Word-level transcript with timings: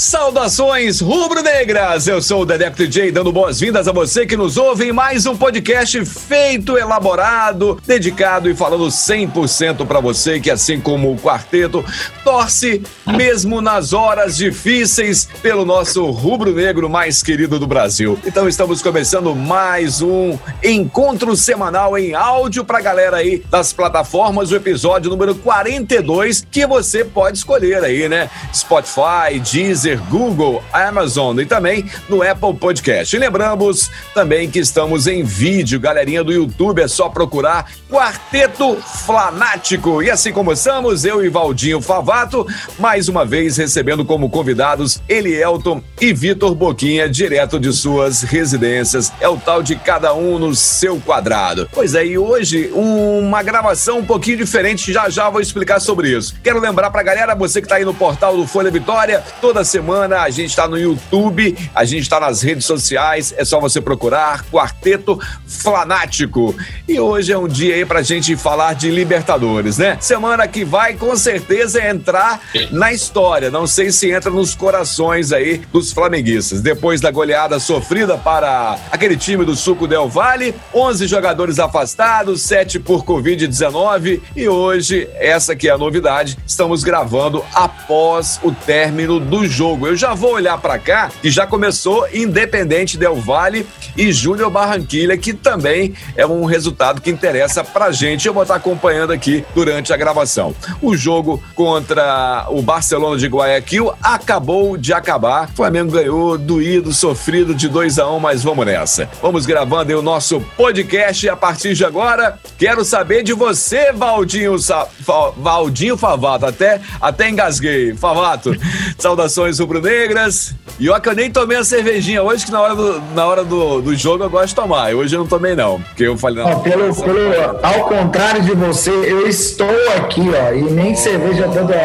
Saudações 0.00 0.98
rubro-negras! 0.98 2.06
Eu 2.06 2.22
sou 2.22 2.40
o 2.40 2.46
Dedé 2.46 2.70
DJ 2.70 3.12
dando 3.12 3.30
boas-vindas 3.30 3.86
a 3.86 3.92
você 3.92 4.24
que 4.24 4.34
nos 4.34 4.56
ouve 4.56 4.88
em 4.88 4.92
mais 4.92 5.26
um 5.26 5.36
podcast 5.36 6.02
feito, 6.06 6.78
elaborado, 6.78 7.78
dedicado 7.86 8.48
e 8.48 8.56
falando 8.56 8.86
100% 8.86 9.86
para 9.86 10.00
você 10.00 10.40
que, 10.40 10.50
assim 10.50 10.80
como 10.80 11.12
o 11.12 11.18
quarteto, 11.18 11.84
torce 12.24 12.82
mesmo 13.06 13.60
nas 13.60 13.92
horas 13.92 14.38
difíceis 14.38 15.28
pelo 15.42 15.66
nosso 15.66 16.10
rubro-negro 16.10 16.88
mais 16.88 17.22
querido 17.22 17.58
do 17.58 17.66
Brasil. 17.66 18.18
Então 18.24 18.48
estamos 18.48 18.80
começando 18.80 19.36
mais 19.36 20.00
um 20.00 20.38
encontro 20.64 21.36
semanal 21.36 21.98
em 21.98 22.14
áudio 22.14 22.64
pra 22.64 22.80
galera 22.80 23.18
aí 23.18 23.44
das 23.50 23.70
plataformas, 23.74 24.50
o 24.50 24.56
episódio 24.56 25.10
número 25.10 25.34
42 25.34 26.46
que 26.50 26.66
você 26.66 27.04
pode 27.04 27.36
escolher 27.36 27.84
aí, 27.84 28.08
né? 28.08 28.30
Spotify, 28.50 29.38
Deezer, 29.52 29.89
Deezer, 29.90 30.00
Google, 30.08 30.62
Amazon 30.72 31.38
e 31.40 31.46
também 31.46 31.84
no 32.08 32.22
Apple 32.22 32.54
Podcast. 32.54 33.14
E 33.14 33.18
lembramos 33.18 33.90
também 34.14 34.48
que 34.48 34.58
estamos 34.58 35.06
em 35.06 35.24
vídeo, 35.24 35.80
galerinha 35.80 36.22
do 36.22 36.32
YouTube, 36.32 36.82
é 36.82 36.88
só 36.88 37.08
procurar 37.08 37.70
Quarteto 37.88 38.76
Flanático. 38.76 40.02
E 40.02 40.10
assim 40.10 40.32
começamos, 40.32 41.04
eu 41.04 41.24
e 41.24 41.28
Valdinho 41.28 41.80
Favato, 41.80 42.46
mais 42.78 43.08
uma 43.08 43.24
vez 43.24 43.56
recebendo 43.56 44.04
como 44.04 44.30
convidados 44.30 45.00
Elielton 45.08 45.82
e 46.00 46.12
Vitor 46.12 46.54
Boquinha, 46.54 47.08
direto 47.08 47.58
de 47.58 47.72
suas 47.72 48.22
residências. 48.22 49.12
É 49.20 49.28
o 49.28 49.36
tal 49.36 49.62
de 49.62 49.76
cada 49.76 50.14
um 50.14 50.38
no 50.38 50.54
seu 50.54 51.00
quadrado. 51.00 51.68
Pois 51.72 51.94
é, 51.94 52.04
e 52.04 52.18
hoje 52.18 52.70
uma 52.74 53.42
gravação 53.42 53.98
um 53.98 54.04
pouquinho 54.04 54.36
diferente, 54.38 54.92
já 54.92 55.08
já 55.08 55.28
vou 55.28 55.40
explicar 55.40 55.80
sobre 55.80 56.16
isso. 56.16 56.34
Quero 56.42 56.60
lembrar 56.60 56.90
pra 56.90 57.02
galera, 57.02 57.34
você 57.34 57.60
que 57.60 57.68
tá 57.68 57.76
aí 57.76 57.84
no 57.84 57.94
portal 57.94 58.36
do 58.36 58.46
Folha 58.46 58.70
Vitória, 58.70 59.22
toda 59.40 59.64
semana 59.64 59.79
semana. 59.80 60.20
A 60.20 60.30
gente 60.30 60.50
está 60.50 60.68
no 60.68 60.78
YouTube, 60.78 61.56
a 61.74 61.84
gente 61.84 62.02
está 62.02 62.20
nas 62.20 62.42
redes 62.42 62.66
sociais. 62.66 63.34
É 63.36 63.44
só 63.44 63.58
você 63.58 63.80
procurar 63.80 64.44
Quarteto 64.44 65.18
Flanático. 65.46 66.54
E 66.86 67.00
hoje 67.00 67.32
é 67.32 67.38
um 67.38 67.48
dia 67.48 67.74
aí 67.74 67.86
para 67.86 68.00
a 68.00 68.02
gente 68.02 68.36
falar 68.36 68.74
de 68.74 68.90
Libertadores, 68.90 69.78
né? 69.78 69.96
Semana 70.00 70.46
que 70.46 70.64
vai 70.64 70.94
com 70.94 71.16
certeza 71.16 71.82
entrar 71.82 72.40
na 72.70 72.92
história. 72.92 73.50
Não 73.50 73.66
sei 73.66 73.90
se 73.90 74.10
entra 74.10 74.30
nos 74.30 74.54
corações 74.54 75.32
aí 75.32 75.62
dos 75.72 75.92
flamenguistas. 75.92 76.60
Depois 76.60 77.00
da 77.00 77.10
goleada 77.10 77.58
sofrida 77.58 78.18
para 78.18 78.78
aquele 78.90 79.16
time 79.16 79.44
do 79.46 79.56
Suco 79.56 79.88
Del 79.88 80.08
Valle, 80.08 80.54
11 80.74 81.06
jogadores 81.06 81.58
afastados, 81.58 82.42
7 82.42 82.78
por 82.78 83.04
Covid-19 83.04 84.20
e 84.36 84.46
hoje 84.46 85.08
essa 85.14 85.56
que 85.56 85.68
é 85.68 85.72
a 85.72 85.78
novidade. 85.78 86.36
Estamos 86.46 86.84
gravando 86.84 87.42
após 87.54 88.38
o 88.42 88.52
término 88.52 89.18
do 89.18 89.46
jogo 89.46 89.69
jogo. 89.70 89.86
Eu 89.86 89.96
já 89.96 90.14
vou 90.14 90.32
olhar 90.32 90.58
para 90.58 90.78
cá, 90.78 91.10
que 91.22 91.30
já 91.30 91.46
começou 91.46 92.06
Independente 92.12 92.96
Del 92.96 93.16
Vale 93.16 93.66
e 93.96 94.12
Júnior 94.12 94.50
Barranquilha, 94.50 95.16
que 95.16 95.32
também 95.32 95.94
é 96.16 96.26
um 96.26 96.44
resultado 96.44 97.00
que 97.00 97.10
interessa 97.10 97.62
pra 97.62 97.92
gente. 97.92 98.26
Eu 98.26 98.34
vou 98.34 98.42
estar 98.42 98.56
acompanhando 98.56 99.12
aqui 99.12 99.44
durante 99.54 99.92
a 99.92 99.96
gravação. 99.96 100.54
O 100.82 100.96
jogo 100.96 101.42
contra 101.54 102.46
o 102.50 102.62
Barcelona 102.62 103.16
de 103.16 103.26
Guayaquil 103.26 103.92
acabou 104.02 104.76
de 104.76 104.92
acabar. 104.92 105.48
O 105.48 105.56
Flamengo 105.56 105.92
ganhou, 105.92 106.36
doído, 106.36 106.92
sofrido 106.92 107.54
de 107.54 107.68
2 107.68 107.98
a 107.98 108.10
1 108.10 108.16
um, 108.16 108.18
mas 108.18 108.42
vamos 108.42 108.66
nessa. 108.66 109.08
Vamos 109.22 109.46
gravando 109.46 109.90
aí 109.90 109.96
o 109.96 110.02
nosso 110.02 110.40
podcast 110.56 111.28
a 111.28 111.36
partir 111.36 111.74
de 111.74 111.84
agora. 111.84 112.38
Quero 112.58 112.84
saber 112.84 113.22
de 113.22 113.32
você, 113.32 113.92
Valdinho, 113.92 114.58
Sa... 114.58 114.88
Valdinho 115.36 115.96
Favato. 115.96 116.46
Até, 116.46 116.80
até 117.00 117.28
engasguei. 117.28 117.94
Favato, 117.94 118.54
saudações 118.98 119.59
rubro-negras. 119.60 120.54
E 120.78 120.88
ó, 120.88 120.98
que 120.98 121.08
eu 121.08 121.14
nem 121.14 121.30
tomei 121.30 121.56
a 121.56 121.64
cervejinha 121.64 122.22
hoje, 122.22 122.44
que 122.44 122.50
na 122.50 122.60
hora 122.60 122.74
do, 122.74 123.00
na 123.14 123.26
hora 123.26 123.44
do, 123.44 123.80
do 123.80 123.94
jogo 123.94 124.24
eu 124.24 124.30
gosto 124.30 124.48
de 124.48 124.54
tomar. 124.54 124.94
Hoje 124.94 125.14
eu 125.14 125.20
não 125.20 125.26
tomei, 125.26 125.54
não. 125.54 125.80
Porque 125.80 126.04
eu 126.04 126.16
falei, 126.16 126.42
não. 126.42 126.50
Ó, 126.50 126.56
pelo, 126.60 126.94
pelo, 126.94 127.20
ao 127.62 127.84
contrário 127.88 128.42
de 128.42 128.54
você, 128.54 128.90
eu 128.90 129.26
estou 129.26 129.70
aqui, 129.96 130.22
ó, 130.22 130.52
e 130.52 130.62
nem 130.62 130.92
oh. 130.92 130.96
cerveja 130.96 131.48
toda. 131.48 131.76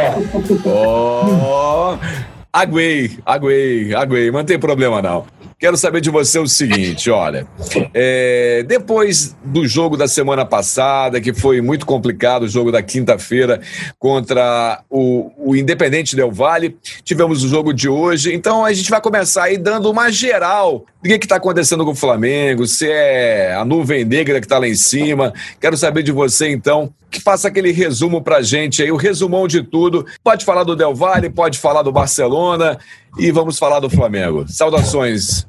Ó. 0.66 1.96
Oh. 1.96 2.26
Aguei, 2.52 3.20
aguei, 3.26 3.94
aguei, 3.94 4.32
mas 4.32 4.40
não 4.40 4.46
tem 4.46 4.58
problema 4.58 5.02
não. 5.02 5.26
Quero 5.58 5.78
saber 5.78 6.02
de 6.02 6.10
você 6.10 6.38
o 6.38 6.48
seguinte: 6.48 7.10
olha, 7.10 7.48
é, 7.94 8.64
depois 8.68 9.36
do 9.44 9.66
jogo 9.66 9.96
da 9.96 10.08
semana 10.08 10.46
passada, 10.46 11.22
que 11.22 11.34
foi 11.34 11.62
muito 11.62 11.86
complicado, 11.86 12.44
o 12.44 12.48
jogo 12.48 12.72
da 12.72 12.84
quinta-feira 12.84 13.62
contra 13.98 14.84
o, 14.90 15.32
o 15.38 15.56
Independente 15.56 16.16
Del 16.16 16.32
Vale, 16.32 16.76
tivemos 17.04 17.44
o 17.44 17.48
jogo 17.48 17.74
de 17.74 17.88
hoje, 17.88 18.34
então 18.34 18.66
a 18.66 18.74
gente 18.74 18.90
vai 18.90 19.00
começar 19.00 19.44
aí 19.44 19.58
dando 19.58 19.90
uma 19.90 20.12
geral 20.12 20.86
do 21.02 21.08
que 21.08 21.26
está 21.26 21.38
acontecendo 21.38 21.86
com 21.86 21.92
o 21.92 21.96
Flamengo, 21.96 22.68
se 22.68 22.90
é 22.90 23.56
a 23.56 23.64
nuvem 23.64 24.04
negra 24.04 24.40
que 24.40 24.46
está 24.46 24.58
lá 24.58 24.68
em 24.68 24.76
cima. 24.76 25.34
Quero 25.62 25.78
saber 25.78 26.04
de 26.04 26.12
você, 26.12 26.50
então, 26.50 26.92
faça 27.22 27.48
aquele 27.48 27.72
resumo 27.72 28.22
para 28.22 28.42
gente 28.42 28.82
aí, 28.82 28.92
o 28.92 28.98
resumão 28.98 29.48
de 29.48 29.64
tudo. 29.64 30.06
Pode 30.24 30.46
falar 30.46 30.64
do 30.64 30.76
Del 30.76 30.94
Valle, 30.94 31.30
pode 31.30 31.58
falar 31.60 31.82
do 31.82 31.92
Barcelona 31.92 32.78
e 33.18 33.32
vamos 33.32 33.58
falar 33.58 33.80
do 33.80 33.90
Flamengo. 33.90 34.46
Saudações. 34.48 35.46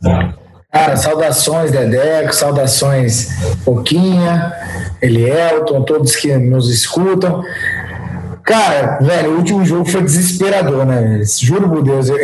Cara, 0.72 0.96
saudações, 0.96 1.70
Dedeco, 1.70 2.34
saudações, 2.34 3.30
Pouquinha, 3.64 4.52
Elielton, 5.00 5.82
todos 5.82 6.14
que 6.16 6.36
nos 6.36 6.68
escutam. 6.68 7.42
Cara, 8.46 8.98
velho, 9.00 9.32
o 9.32 9.38
último 9.38 9.64
jogo 9.64 9.84
foi 9.84 10.02
desesperador, 10.02 10.86
né? 10.86 11.20
Juro 11.40 11.68
por 11.68 11.82
Deus, 11.82 12.08
eu, 12.08 12.18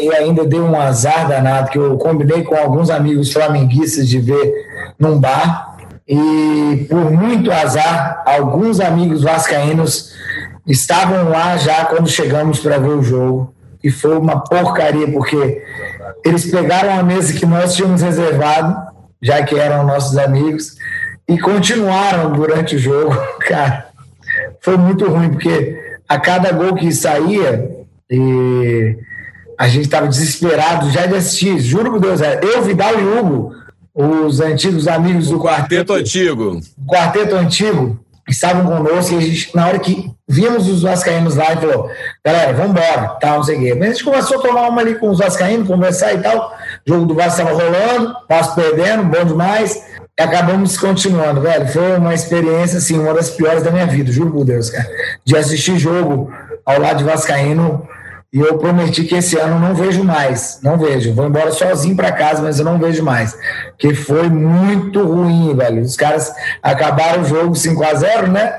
eu 0.00 0.12
ainda 0.12 0.46
dei 0.46 0.60
um 0.60 0.80
azar 0.80 1.26
danado, 1.26 1.70
que 1.70 1.78
eu 1.78 1.96
combinei 1.98 2.44
com 2.44 2.54
alguns 2.54 2.90
amigos 2.90 3.32
flamenguistas 3.32 4.08
de 4.08 4.20
ver 4.20 4.52
num 4.96 5.18
bar. 5.18 5.77
E 6.08 6.86
por 6.88 7.10
muito 7.10 7.52
azar, 7.52 8.22
alguns 8.24 8.80
amigos 8.80 9.22
vascaínos 9.22 10.14
estavam 10.66 11.28
lá 11.28 11.56
já 11.58 11.84
quando 11.84 12.08
chegamos 12.08 12.60
para 12.60 12.78
ver 12.78 12.88
o 12.88 13.02
jogo. 13.02 13.54
E 13.84 13.90
foi 13.90 14.16
uma 14.16 14.40
porcaria, 14.40 15.06
porque 15.12 15.62
eles 16.24 16.50
pegaram 16.50 16.98
a 16.98 17.02
mesa 17.02 17.34
que 17.34 17.44
nós 17.44 17.74
tínhamos 17.74 18.00
reservado, 18.00 18.74
já 19.22 19.42
que 19.42 19.54
eram 19.54 19.86
nossos 19.86 20.16
amigos, 20.16 20.76
e 21.28 21.38
continuaram 21.38 22.32
durante 22.32 22.76
o 22.76 22.78
jogo. 22.78 23.14
Cara, 23.46 23.88
foi 24.60 24.76
muito 24.76 25.06
ruim, 25.08 25.30
porque 25.30 25.78
a 26.08 26.18
cada 26.18 26.50
gol 26.52 26.74
que 26.74 26.90
saía, 26.90 27.70
a 29.58 29.68
gente 29.68 29.84
estava 29.84 30.08
desesperado 30.08 30.90
já 30.90 31.04
de 31.04 31.16
assistir. 31.16 31.60
Juro 31.60 31.92
por 31.92 32.00
Deus, 32.00 32.22
é, 32.22 32.40
eu, 32.42 32.62
Vidal 32.62 32.98
e 32.98 33.04
Hugo, 33.04 33.54
os 33.98 34.40
antigos 34.40 34.86
amigos 34.86 35.28
do 35.28 35.40
quarteto. 35.40 35.92
Quarteto 35.92 35.92
antigo. 35.92 36.60
Quarteto 36.86 37.34
antigo, 37.34 38.00
estavam 38.28 38.64
conosco 38.64 39.14
e 39.14 39.18
a 39.18 39.20
gente, 39.20 39.56
na 39.56 39.66
hora 39.66 39.78
que 39.80 40.08
vimos 40.28 40.68
os 40.68 40.82
vascaínos 40.82 41.34
lá, 41.34 41.52
e 41.52 41.56
falou, 41.56 41.90
galera, 42.24 42.52
vamos 42.52 42.70
embora, 42.70 43.08
tal, 43.20 43.38
não 43.38 43.42
sei 43.42 43.56
o 43.56 43.60
quê. 43.60 43.74
Mas 43.74 43.88
a 43.88 43.92
gente 43.92 44.04
começou 44.04 44.38
a 44.38 44.42
tomar 44.42 44.68
uma 44.68 44.80
ali 44.80 44.94
com 44.94 45.10
os 45.10 45.18
vascaínos, 45.18 45.66
conversar 45.66 46.14
e 46.14 46.18
tal. 46.18 46.54
O 46.86 46.92
jogo 46.92 47.06
do 47.06 47.14
Vasco 47.14 47.40
estava 47.40 47.50
rolando, 47.50 48.14
Vasco 48.28 48.54
perdendo, 48.54 49.04
bom 49.04 49.24
demais 49.24 49.82
acabamos 50.18 50.76
continuando, 50.76 51.40
velho. 51.40 51.68
Foi 51.68 51.96
uma 51.96 52.12
experiência, 52.12 52.78
assim, 52.78 52.98
uma 52.98 53.14
das 53.14 53.30
piores 53.30 53.62
da 53.62 53.70
minha 53.70 53.86
vida, 53.86 54.10
juro 54.10 54.32
por 54.32 54.44
Deus, 54.44 54.68
cara. 54.68 54.88
De 55.24 55.36
assistir 55.36 55.78
jogo 55.78 56.32
ao 56.66 56.80
lado 56.80 56.98
de 56.98 57.04
Vascaíno. 57.04 57.88
E 58.30 58.40
eu 58.40 58.58
prometi 58.58 59.04
que 59.04 59.14
esse 59.14 59.38
ano 59.38 59.58
não 59.58 59.74
vejo 59.74 60.04
mais. 60.04 60.60
Não 60.62 60.76
vejo. 60.76 61.14
Vou 61.14 61.26
embora 61.26 61.50
sozinho 61.50 61.96
para 61.96 62.12
casa, 62.12 62.42
mas 62.42 62.58
eu 62.58 62.64
não 62.64 62.78
vejo 62.78 63.02
mais. 63.02 63.34
Que 63.78 63.94
foi 63.94 64.28
muito 64.28 65.02
ruim, 65.02 65.56
velho. 65.56 65.80
Os 65.80 65.96
caras 65.96 66.30
acabaram 66.62 67.22
o 67.22 67.24
jogo 67.24 67.54
5 67.54 67.82
a 67.82 67.94
0 67.94 68.26
né? 68.30 68.52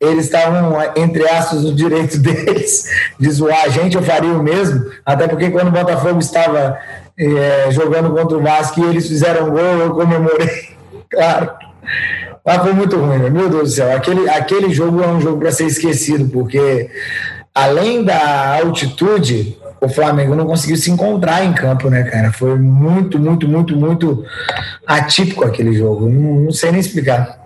Eles 0.00 0.26
estavam, 0.26 0.76
entre 0.96 1.28
aspas, 1.28 1.62
no 1.62 1.74
direito 1.74 2.18
deles 2.22 2.84
de 3.18 3.30
zoar 3.30 3.64
a 3.64 3.68
gente. 3.68 3.96
Eu 3.96 4.02
faria 4.02 4.30
o 4.30 4.42
mesmo. 4.42 4.86
Até 5.04 5.26
porque 5.26 5.50
quando 5.50 5.68
o 5.68 5.72
Botafogo 5.72 6.20
estava 6.20 6.78
é, 7.18 7.70
jogando 7.72 8.14
contra 8.14 8.38
o 8.38 8.42
Vasco 8.42 8.80
e 8.80 8.88
eles 8.88 9.08
fizeram 9.08 9.50
gol, 9.50 9.60
eu 9.60 9.90
comemorei 9.90 10.70
Claro. 11.10 11.50
Mas 12.46 12.62
foi 12.62 12.72
muito 12.72 12.96
ruim, 12.96 13.18
meu 13.30 13.48
Deus 13.50 13.70
do 13.70 13.74
céu. 13.74 13.94
Aquele, 13.94 14.28
aquele 14.30 14.72
jogo 14.72 15.02
é 15.02 15.08
um 15.08 15.20
jogo 15.20 15.40
para 15.40 15.50
ser 15.50 15.66
esquecido, 15.66 16.30
porque 16.30 16.88
além 17.54 18.02
da 18.02 18.58
altitude, 18.58 19.56
o 19.80 19.88
Flamengo 19.88 20.34
não 20.34 20.46
conseguiu 20.46 20.76
se 20.76 20.90
encontrar 20.90 21.44
em 21.44 21.52
campo, 21.52 21.88
né, 21.88 22.02
cara? 22.04 22.32
Foi 22.32 22.56
muito, 22.58 23.18
muito, 23.18 23.48
muito, 23.48 23.76
muito 23.76 24.24
atípico 24.86 25.44
aquele 25.44 25.72
jogo. 25.72 26.08
Não, 26.08 26.40
não 26.40 26.52
sei 26.52 26.70
nem 26.70 26.80
explicar. 26.80 27.40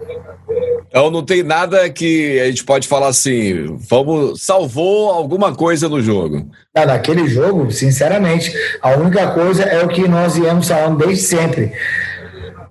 Então 0.88 1.10
não 1.10 1.24
tem 1.24 1.42
nada 1.42 1.90
que 1.90 2.40
a 2.40 2.46
gente 2.46 2.62
pode 2.62 2.86
falar 2.86 3.08
assim, 3.08 3.76
vamos, 3.88 4.40
salvou 4.42 5.10
alguma 5.10 5.52
coisa 5.52 5.88
no 5.88 6.00
jogo. 6.00 6.48
Naquele 6.72 7.26
jogo, 7.26 7.70
sinceramente, 7.72 8.52
a 8.80 8.90
única 8.90 9.26
coisa 9.32 9.64
é 9.64 9.84
o 9.84 9.88
que 9.88 10.06
nós 10.06 10.36
viemos 10.36 10.68
falando 10.68 11.04
desde 11.04 11.24
sempre. 11.24 11.72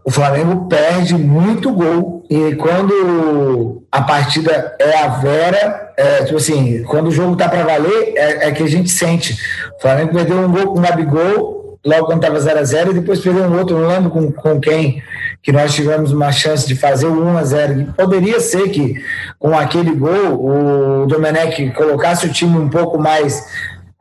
O 0.06 0.12
Flamengo 0.12 0.68
perde 0.68 1.16
muito 1.16 1.72
gol 1.72 2.26
e 2.30 2.56
quando 2.56 3.84
a 3.92 4.02
partida 4.02 4.76
é 4.80 4.98
a 4.98 5.08
Vera, 5.08 5.94
é, 5.96 6.24
tipo 6.24 6.38
assim, 6.38 6.84
quando 6.84 7.08
o 7.08 7.12
jogo 7.12 7.36
tá 7.36 7.48
para 7.48 7.64
valer, 7.64 8.14
é, 8.16 8.48
é, 8.48 8.52
que 8.52 8.64
a 8.64 8.68
gente 8.68 8.90
sente. 8.90 9.38
O 9.78 9.82
Flamengo 9.82 10.14
perdeu 10.14 10.38
um 10.40 10.52
gol 10.52 10.74
com 10.74 10.80
o 10.80 10.82
Gabigol, 10.82 11.80
logo 11.86 12.06
quando 12.06 12.22
tava 12.22 12.40
0 12.40 12.60
a 12.60 12.64
0 12.64 12.92
e 12.92 12.94
depois 12.96 13.20
perdeu 13.20 13.44
um 13.44 13.58
outro, 13.58 13.78
não 13.78 13.88
lembro 13.88 14.10
com, 14.10 14.32
com 14.32 14.60
quem, 14.60 15.02
que 15.42 15.52
nós 15.52 15.74
tivemos 15.74 16.12
uma 16.12 16.32
chance 16.32 16.68
de 16.68 16.76
fazer 16.76 17.06
o 17.06 17.24
1 17.24 17.38
a 17.38 17.44
0 17.44 17.94
Poderia 17.98 18.40
ser 18.40 18.70
que 18.70 18.96
com 19.38 19.58
aquele 19.58 19.94
gol 19.94 21.04
o 21.04 21.06
Domenech 21.06 21.72
colocasse 21.72 22.26
o 22.26 22.32
time 22.32 22.58
um 22.58 22.70
pouco 22.70 22.98
mais 22.98 23.46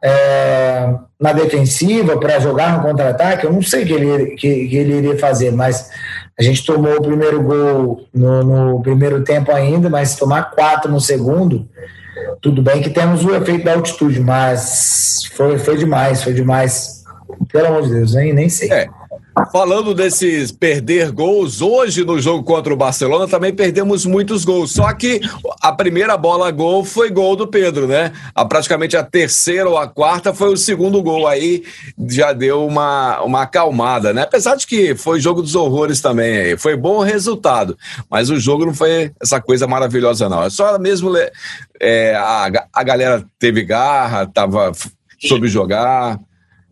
é, 0.02 0.94
na 1.20 1.32
defensiva 1.32 2.18
para 2.18 2.40
jogar 2.40 2.76
no 2.76 2.82
contra-ataque. 2.82 3.46
Eu 3.46 3.52
não 3.52 3.62
sei 3.62 3.84
o 3.84 3.86
que 3.86 3.92
ele, 3.92 4.26
que, 4.36 4.68
que, 4.68 4.76
ele 4.76 4.94
iria 4.98 5.18
fazer, 5.18 5.52
mas 5.52 5.90
a 6.38 6.42
gente 6.42 6.64
tomou 6.64 6.96
o 6.96 7.02
primeiro 7.02 7.42
gol 7.42 8.06
no, 8.12 8.42
no 8.42 8.82
primeiro 8.82 9.22
tempo 9.22 9.52
ainda, 9.52 9.88
mas 9.88 10.16
tomar 10.16 10.50
quatro 10.50 10.90
no 10.90 11.00
segundo. 11.00 11.68
Tudo 12.40 12.60
bem 12.60 12.82
que 12.82 12.90
temos 12.90 13.24
o 13.24 13.34
efeito 13.34 13.64
da 13.64 13.74
altitude, 13.74 14.20
mas 14.20 15.30
foi, 15.34 15.58
foi 15.58 15.76
demais, 15.76 16.22
foi 16.22 16.32
demais. 16.32 17.02
Pelo 17.50 17.68
amor 17.68 17.82
de 17.82 17.94
Deus, 17.94 18.14
nem, 18.14 18.32
nem 18.32 18.48
sei. 18.48 18.70
É. 18.70 18.88
Falando 19.50 19.94
desses 19.94 20.52
perder 20.52 21.10
gols, 21.10 21.62
hoje 21.62 22.04
no 22.04 22.20
jogo 22.20 22.44
contra 22.44 22.72
o 22.72 22.76
Barcelona 22.76 23.26
também 23.26 23.52
perdemos 23.52 24.04
muitos 24.04 24.44
gols. 24.44 24.72
Só 24.72 24.92
que 24.92 25.20
a 25.60 25.72
primeira 25.72 26.16
bola 26.18 26.50
gol 26.50 26.84
foi 26.84 27.10
gol 27.10 27.34
do 27.34 27.46
Pedro, 27.46 27.86
né? 27.86 28.12
A, 28.34 28.44
praticamente 28.44 28.94
a 28.94 29.02
terceira 29.02 29.68
ou 29.68 29.78
a 29.78 29.88
quarta 29.88 30.34
foi 30.34 30.52
o 30.52 30.56
segundo 30.56 31.02
gol. 31.02 31.26
Aí 31.26 31.64
já 32.08 32.34
deu 32.34 32.66
uma, 32.66 33.22
uma 33.22 33.42
acalmada, 33.42 34.12
né? 34.12 34.22
Apesar 34.22 34.54
de 34.54 34.66
que 34.66 34.94
foi 34.94 35.18
jogo 35.18 35.40
dos 35.40 35.54
horrores 35.54 36.00
também 36.00 36.36
aí. 36.36 36.56
Foi 36.58 36.76
bom 36.76 36.98
o 36.98 37.02
resultado, 37.02 37.76
mas 38.10 38.28
o 38.28 38.38
jogo 38.38 38.66
não 38.66 38.74
foi 38.74 39.12
essa 39.20 39.40
coisa 39.40 39.66
maravilhosa, 39.66 40.28
não. 40.28 40.42
É 40.42 40.50
só 40.50 40.78
mesmo 40.78 41.10
é, 41.80 42.14
a, 42.14 42.50
a 42.72 42.82
galera 42.82 43.24
teve 43.38 43.64
garra, 43.64 44.26
tava 44.26 44.72
soube 45.18 45.48
jogar. 45.48 46.18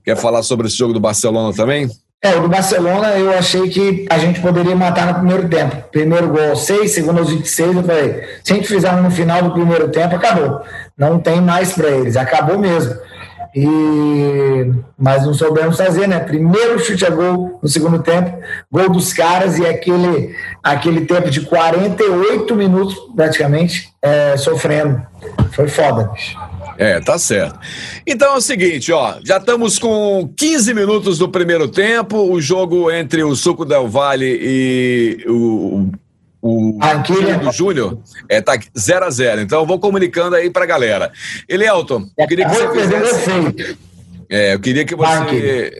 Quer 0.05 0.17
falar 0.17 0.43
sobre 0.43 0.67
esse 0.67 0.77
jogo 0.77 0.93
do 0.93 1.01
Barcelona 1.01 1.55
também? 1.55 1.89
É, 2.23 2.37
o 2.37 2.43
do 2.43 2.49
Barcelona 2.51 3.17
eu 3.17 3.33
achei 3.33 3.67
que 3.71 4.07
a 4.11 4.19
gente 4.19 4.41
poderia 4.41 4.77
matar 4.77 5.07
no 5.07 5.15
primeiro 5.15 5.49
tempo. 5.49 5.77
Primeiro 5.91 6.29
gol 6.29 6.51
aos 6.51 6.67
6, 6.67 6.91
segundo 6.91 7.19
aos 7.19 7.31
26, 7.31 7.77
eu 7.77 7.83
falei, 7.83 8.25
se 8.45 8.53
a 8.53 8.57
gente 8.57 8.69
fizer 8.69 8.93
no 8.93 9.11
final 9.11 9.43
do 9.43 9.53
primeiro 9.53 9.89
tempo, 9.89 10.17
acabou. 10.17 10.61
Não 10.99 11.19
tem 11.19 11.41
mais 11.41 11.73
para 11.73 11.89
eles, 11.89 12.19
acabou 12.19 12.59
mesmo. 12.59 12.95
E 13.55 14.71
mas 14.99 15.25
não 15.25 15.33
soubemos 15.33 15.79
fazer, 15.79 16.07
né? 16.07 16.21
Primeiro 16.21 16.79
chute 16.79 17.07
a 17.07 17.11
gol 17.11 17.59
no 17.61 17.69
segundo 17.69 17.99
tempo, 18.01 18.39
gol 18.71 18.91
dos 18.91 19.13
caras 19.15 19.59
e 19.59 19.67
aquele 19.67 20.37
aquele 20.63 21.07
tempo 21.07 21.31
de 21.31 21.41
48 21.41 22.55
minutos 22.55 22.95
praticamente 23.17 23.93
é, 24.03 24.37
sofrendo. 24.37 25.03
Foi 25.53 25.69
foda, 25.69 26.05
bicho. 26.13 26.37
É, 26.81 26.99
tá 26.99 27.19
certo. 27.19 27.59
Então 28.07 28.33
é 28.33 28.37
o 28.39 28.41
seguinte, 28.41 28.91
ó, 28.91 29.17
já 29.23 29.37
estamos 29.37 29.79
com 29.79 30.33
15 30.35 30.73
minutos 30.73 31.19
do 31.19 31.29
primeiro 31.29 31.69
tempo, 31.69 32.17
o 32.33 32.41
jogo 32.41 32.91
entre 32.91 33.23
o 33.23 33.37
Suco 33.37 33.67
Del 33.67 33.87
Valle 33.87 34.39
e 34.41 35.25
o 35.29 35.91
o 36.43 36.79
do 37.45 37.53
Júnior 37.53 37.99
é, 38.27 38.41
tá 38.41 38.59
0 38.79 39.05
a 39.05 39.11
0 39.11 39.43
Então 39.43 39.61
eu 39.61 39.67
vou 39.67 39.79
comunicando 39.79 40.35
aí 40.35 40.49
pra 40.49 40.65
galera. 40.65 41.13
Elielton, 41.47 42.07
eu 42.17 42.27
queria 42.27 42.49
que 42.49 42.55
você 42.55 42.73
fizesse. 42.73 43.79
É, 44.31 44.55
eu 44.55 44.61
queria 44.61 44.87
que 44.87 44.97
você. 44.97 45.71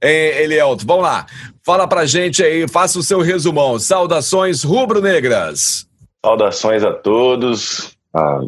É, 0.00 0.44
Elielton, 0.44 0.86
vamos 0.86 1.02
lá. 1.02 1.26
Fala 1.62 1.86
pra 1.86 2.06
gente 2.06 2.42
aí, 2.42 2.66
faça 2.66 2.98
o 2.98 3.02
seu 3.02 3.20
resumão. 3.20 3.78
Saudações 3.78 4.62
rubro-negras. 4.62 5.86
Saudações 6.24 6.82
a 6.82 6.92
todos. 6.92 7.90
Ah, 8.14 8.40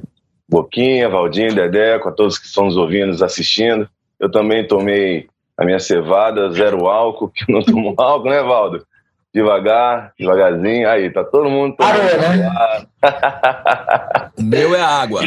Boquinha, 0.49 1.09
Valdinho, 1.09 1.55
Dedeco, 1.55 2.09
a 2.09 2.13
todos 2.13 2.39
que 2.39 2.47
estão 2.47 2.67
nos 2.67 2.77
ouvindo, 2.77 3.09
nos 3.09 3.23
assistindo. 3.23 3.89
Eu 4.21 4.31
também 4.31 4.67
tomei 4.67 5.27
a 5.57 5.65
minha 5.65 5.79
cevada, 5.79 6.51
zero 6.51 6.87
álcool, 6.87 7.29
que 7.29 7.51
não 7.51 7.63
tomo 7.63 7.95
álcool, 7.99 8.31
né, 8.31 8.43
Valdo? 8.43 8.87
Devagar, 9.33 10.13
devagarzinho. 10.19 10.89
Aí, 10.89 11.11
tá 11.11 11.25
todo 11.25 11.51
mundo 11.51 11.75
tomando. 11.77 11.99
né? 11.99 12.87
o 14.39 14.43
meu 14.43 14.75
é 14.77 14.81
água. 14.81 15.23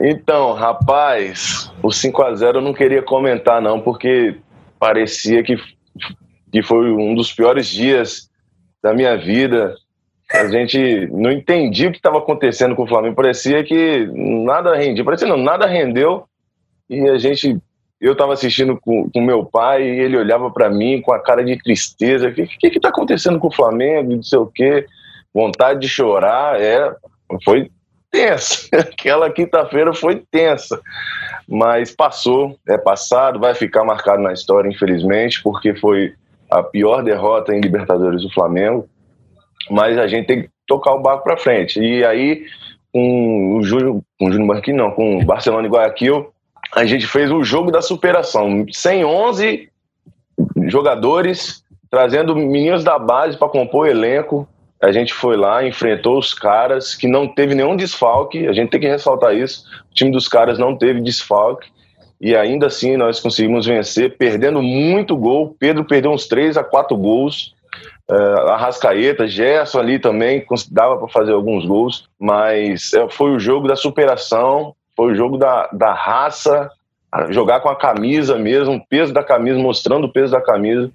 Então, 0.00 0.52
rapaz, 0.52 1.70
o 1.82 1.92
5 1.92 2.22
a 2.22 2.34
0 2.34 2.58
eu 2.58 2.62
não 2.62 2.72
queria 2.72 3.02
comentar, 3.02 3.60
não, 3.60 3.80
porque 3.80 4.38
parecia 4.78 5.42
que, 5.42 5.56
que 6.50 6.62
foi 6.62 6.90
um 6.90 7.14
dos 7.14 7.32
piores 7.32 7.68
dias 7.68 8.30
da 8.82 8.94
minha 8.94 9.16
vida 9.16 9.74
a 10.34 10.48
gente 10.48 11.06
não 11.12 11.30
entendia 11.30 11.88
o 11.88 11.92
que 11.92 11.98
estava 11.98 12.18
acontecendo 12.18 12.74
com 12.74 12.82
o 12.82 12.88
Flamengo. 12.88 13.14
Parecia 13.14 13.62
que 13.62 14.06
nada 14.12 14.74
rendia, 14.74 15.04
parecia 15.04 15.28
não, 15.28 15.36
nada 15.36 15.64
rendeu. 15.64 16.24
E 16.90 17.08
a 17.08 17.16
gente, 17.18 17.56
eu 18.00 18.12
estava 18.12 18.32
assistindo 18.32 18.76
com, 18.80 19.08
com 19.10 19.20
meu 19.20 19.44
pai 19.44 19.84
e 19.84 20.00
ele 20.00 20.16
olhava 20.16 20.50
para 20.50 20.68
mim 20.68 21.00
com 21.00 21.12
a 21.12 21.20
cara 21.20 21.44
de 21.44 21.56
tristeza. 21.62 22.28
O 22.28 22.34
que 22.34 22.66
está 22.66 22.88
acontecendo 22.88 23.38
com 23.38 23.46
o 23.46 23.54
Flamengo? 23.54 24.16
Não 24.16 24.22
sei 24.24 24.38
o 24.40 24.46
quê. 24.46 24.86
Vontade 25.32 25.80
de 25.80 25.88
chorar. 25.88 26.60
É, 26.60 26.92
foi 27.44 27.70
tensa. 28.10 28.66
Aquela 28.76 29.30
quinta-feira 29.30 29.94
foi 29.94 30.24
tensa. 30.32 30.80
Mas 31.46 31.94
passou, 31.94 32.58
é 32.68 32.76
passado, 32.76 33.38
vai 33.38 33.54
ficar 33.54 33.84
marcado 33.84 34.20
na 34.20 34.32
história, 34.32 34.68
infelizmente, 34.68 35.40
porque 35.44 35.74
foi 35.76 36.12
a 36.50 36.60
pior 36.62 37.04
derrota 37.04 37.54
em 37.54 37.60
Libertadores 37.60 38.22
do 38.22 38.30
Flamengo 38.30 38.88
mas 39.70 39.98
a 39.98 40.06
gente 40.06 40.26
tem 40.26 40.42
que 40.42 40.50
tocar 40.66 40.94
o 40.94 41.00
barco 41.00 41.24
para 41.24 41.36
frente. 41.36 41.80
E 41.80 42.04
aí, 42.04 42.44
com 42.92 43.56
o 43.56 43.62
Júlio, 43.62 44.02
com 44.18 44.26
o 44.28 44.32
Júlio 44.32 44.46
Marquinhos, 44.46 44.78
não, 44.78 44.90
com 44.90 45.18
o 45.18 45.24
Barcelona 45.24 45.66
e 45.66 45.70
Guayaquil, 45.70 46.32
a 46.74 46.84
gente 46.84 47.06
fez 47.06 47.30
o 47.30 47.42
jogo 47.44 47.70
da 47.70 47.82
superação. 47.82 48.66
111 48.70 49.68
jogadores, 50.66 51.62
trazendo 51.90 52.34
meninos 52.34 52.82
da 52.82 52.98
base 52.98 53.36
para 53.36 53.48
compor 53.48 53.86
o 53.86 53.90
elenco. 53.90 54.48
A 54.82 54.92
gente 54.92 55.14
foi 55.14 55.36
lá, 55.36 55.66
enfrentou 55.66 56.18
os 56.18 56.34
caras, 56.34 56.94
que 56.94 57.06
não 57.06 57.26
teve 57.26 57.54
nenhum 57.54 57.76
desfalque, 57.76 58.46
a 58.46 58.52
gente 58.52 58.70
tem 58.70 58.80
que 58.80 58.88
ressaltar 58.88 59.34
isso. 59.34 59.64
O 59.90 59.94
time 59.94 60.10
dos 60.10 60.28
caras 60.28 60.58
não 60.58 60.76
teve 60.76 61.00
desfalque. 61.00 61.68
E 62.20 62.34
ainda 62.34 62.66
assim 62.66 62.96
nós 62.96 63.20
conseguimos 63.20 63.66
vencer, 63.66 64.16
perdendo 64.16 64.62
muito 64.62 65.16
gol. 65.16 65.54
Pedro 65.58 65.84
perdeu 65.84 66.10
uns 66.10 66.26
3 66.26 66.56
a 66.56 66.64
4 66.64 66.96
gols 66.96 67.54
uh, 68.10 68.48
Arrascaeta, 68.50 69.26
Gerson 69.26 69.78
ali 69.78 69.98
também, 69.98 70.44
dava 70.70 70.98
para 70.98 71.08
fazer 71.08 71.32
alguns 71.32 71.66
gols, 71.66 72.08
mas 72.18 72.92
uh, 72.92 73.08
foi 73.10 73.30
o 73.32 73.38
jogo 73.38 73.68
da 73.68 73.76
superação, 73.76 74.74
foi 74.96 75.12
o 75.12 75.14
jogo 75.14 75.36
da, 75.36 75.68
da 75.72 75.92
raça, 75.92 76.70
jogar 77.30 77.60
com 77.60 77.68
a 77.68 77.76
camisa 77.76 78.36
mesmo, 78.36 78.74
o 78.74 78.86
peso 78.86 79.12
da 79.12 79.22
camisa, 79.22 79.58
mostrando 79.58 80.06
o 80.06 80.12
peso 80.12 80.32
da 80.32 80.40
camisa. 80.40 80.90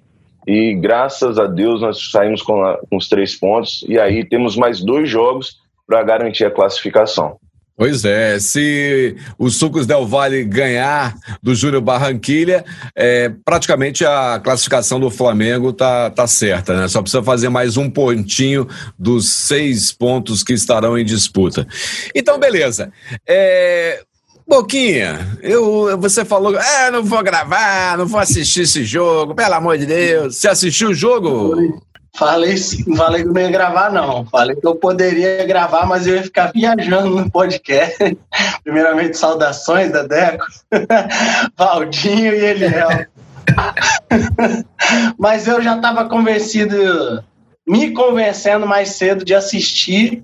E 0.47 0.73
graças 0.73 1.37
a 1.37 1.45
Deus 1.45 1.81
nós 1.81 2.11
saímos 2.11 2.41
com, 2.41 2.63
a, 2.63 2.77
com 2.89 2.97
os 2.97 3.07
três 3.07 3.35
pontos, 3.35 3.85
e 3.87 3.99
aí 3.99 4.23
temos 4.23 4.55
mais 4.55 4.81
dois 4.81 5.09
jogos 5.09 5.57
para 5.85 6.01
garantir 6.03 6.45
a 6.45 6.51
classificação. 6.51 7.37
Pois 7.79 8.03
é, 8.03 8.38
se 8.41 9.15
o 9.38 9.50
Sucos 9.50 9.88
Del 9.88 10.05
Valle 10.05 10.43
ganhar 10.43 11.15
do 11.41 11.55
Júnior 11.55 11.81
Barranquilha, 11.81 12.65
é, 12.93 13.31
praticamente 13.45 14.03
a 14.03 14.38
classificação 14.43 15.00
do 15.00 15.09
Flamengo 15.09 15.71
tá, 15.71 16.09
tá 16.09 16.27
certa, 16.27 16.75
né? 16.75 16.89
Só 16.89 17.01
precisa 17.01 17.24
fazer 17.24 17.48
mais 17.48 17.77
um 17.77 17.89
pontinho 17.89 18.67
dos 19.00 19.29
seis 19.29 19.93
pontos 19.93 20.43
que 20.43 20.51
estarão 20.51 20.98
em 20.98 21.05
disputa. 21.05 21.65
Então, 22.13 22.38
beleza. 22.38 22.91
É, 23.25 24.03
Boquinha, 24.45 25.38
eu, 25.41 25.98
você 25.98 26.25
falou, 26.25 26.59
é, 26.59 26.91
não 26.91 27.01
vou 27.01 27.24
gravar, 27.24 27.98
não 27.98 28.05
vou 28.05 28.19
assistir 28.19 28.63
esse 28.63 28.83
jogo, 28.83 29.33
pelo 29.33 29.53
amor 29.53 29.77
de 29.77 29.86
Deus. 29.86 30.36
Você 30.36 30.50
assistiu 30.50 30.89
o 30.89 30.93
jogo? 30.93 31.81
Falei, 32.19 32.57
falei 32.97 33.23
que 33.23 33.29
não 33.29 33.41
ia 33.41 33.49
gravar, 33.49 33.93
não. 33.93 34.25
Falei 34.25 34.53
que 34.53 34.67
eu 34.67 34.75
poderia 34.75 35.45
gravar, 35.45 35.85
mas 35.85 36.05
eu 36.05 36.17
ia 36.17 36.23
ficar 36.23 36.51
viajando 36.51 37.15
no 37.15 37.31
podcast. 37.31 38.17
Primeiramente, 38.61 39.17
saudações 39.17 39.89
da 39.89 40.03
Deco, 40.03 40.45
Valdinho 41.57 42.35
e 42.35 42.43
Eliel. 42.43 43.07
mas 45.17 45.47
eu 45.47 45.61
já 45.61 45.77
estava 45.77 46.09
convencido, 46.09 47.23
me 47.65 47.91
convencendo 47.91 48.67
mais 48.67 48.89
cedo 48.89 49.23
de 49.23 49.33
assistir, 49.33 50.21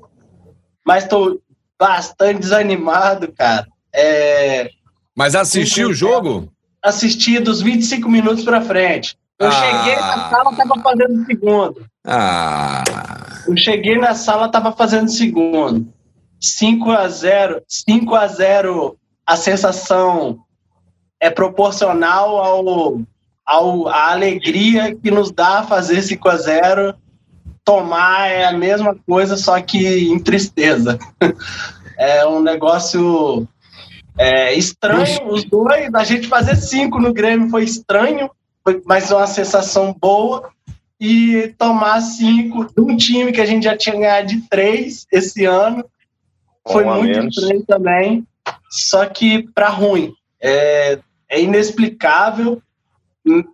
mas 0.86 1.06
estou 1.06 1.40
bastante 1.80 2.42
desanimado, 2.42 3.32
cara. 3.32 3.68
É... 3.94 4.70
Mas 5.16 5.34
assistiu 5.34 5.92
o 5.92 5.94
jogo? 5.94 6.52
Assisti 6.84 7.40
dos 7.40 7.62
25 7.62 8.10
minutos 8.10 8.44
para 8.44 8.60
frente. 8.60 9.18
Eu 9.40 9.48
ah. 9.48 9.52
cheguei 9.52 9.96
na 9.96 10.30
sala, 10.30 10.56
tava 10.56 10.82
fazendo 10.82 11.26
segundo. 11.26 11.86
Ah. 12.06 12.84
Eu 13.48 13.58
cheguei 13.58 13.98
na 13.98 14.16
sala, 14.16 14.50
tava 14.50 14.72
fazendo 14.72 15.10
segundo. 15.10 15.94
5 16.40 16.92
a 16.92 17.08
0 17.08 17.62
5 17.68 18.16
a 18.16 18.28
0 18.28 18.98
a 19.26 19.36
sensação 19.36 20.40
é 21.20 21.30
proporcional 21.30 22.38
ao, 22.38 23.02
ao 23.46 23.88
a 23.88 24.12
alegria 24.12 24.96
que 24.96 25.10
nos 25.10 25.32
dá 25.32 25.64
fazer 25.64 26.02
5 26.02 26.30
a 26.30 26.38
0 26.38 26.96
tomar 27.64 28.30
é 28.30 28.46
a 28.46 28.52
mesma 28.52 28.96
coisa 29.08 29.38
só 29.38 29.60
que 29.60 30.10
em 30.12 30.20
tristeza 30.20 31.00
é 31.98 32.28
um 32.28 32.42
negócio 32.42 33.48
é, 34.18 34.54
estranho 34.54 35.28
os 35.28 35.44
dois 35.46 35.92
a 35.94 36.04
gente 36.04 36.28
fazer 36.28 36.56
cinco 36.58 37.00
no 37.00 37.12
Grêmio 37.12 37.50
foi 37.50 37.64
estranho 37.64 38.30
foi, 38.66 38.82
mas 38.86 39.12
uma 39.12 39.28
sensação 39.28 39.94
boa 39.94 40.50
e 41.00 41.54
tomar 41.58 42.02
cinco 42.02 42.66
de 42.66 42.82
um 42.82 42.98
time 42.98 43.32
que 43.32 43.42
a 43.42 43.46
gente 43.46 43.64
já 43.64 43.78
tinha 43.78 43.96
ganhado 43.96 44.28
de 44.28 44.42
três 44.50 45.06
esse 45.12 45.46
ano 45.46 45.86
foi 46.68 46.84
um 46.84 46.96
muito 46.96 47.28
estranho 47.28 47.64
também, 47.64 48.28
só 48.70 49.06
que 49.06 49.44
para 49.54 49.70
ruim. 49.70 50.14
É, 50.42 51.00
é 51.30 51.42
inexplicável. 51.42 52.62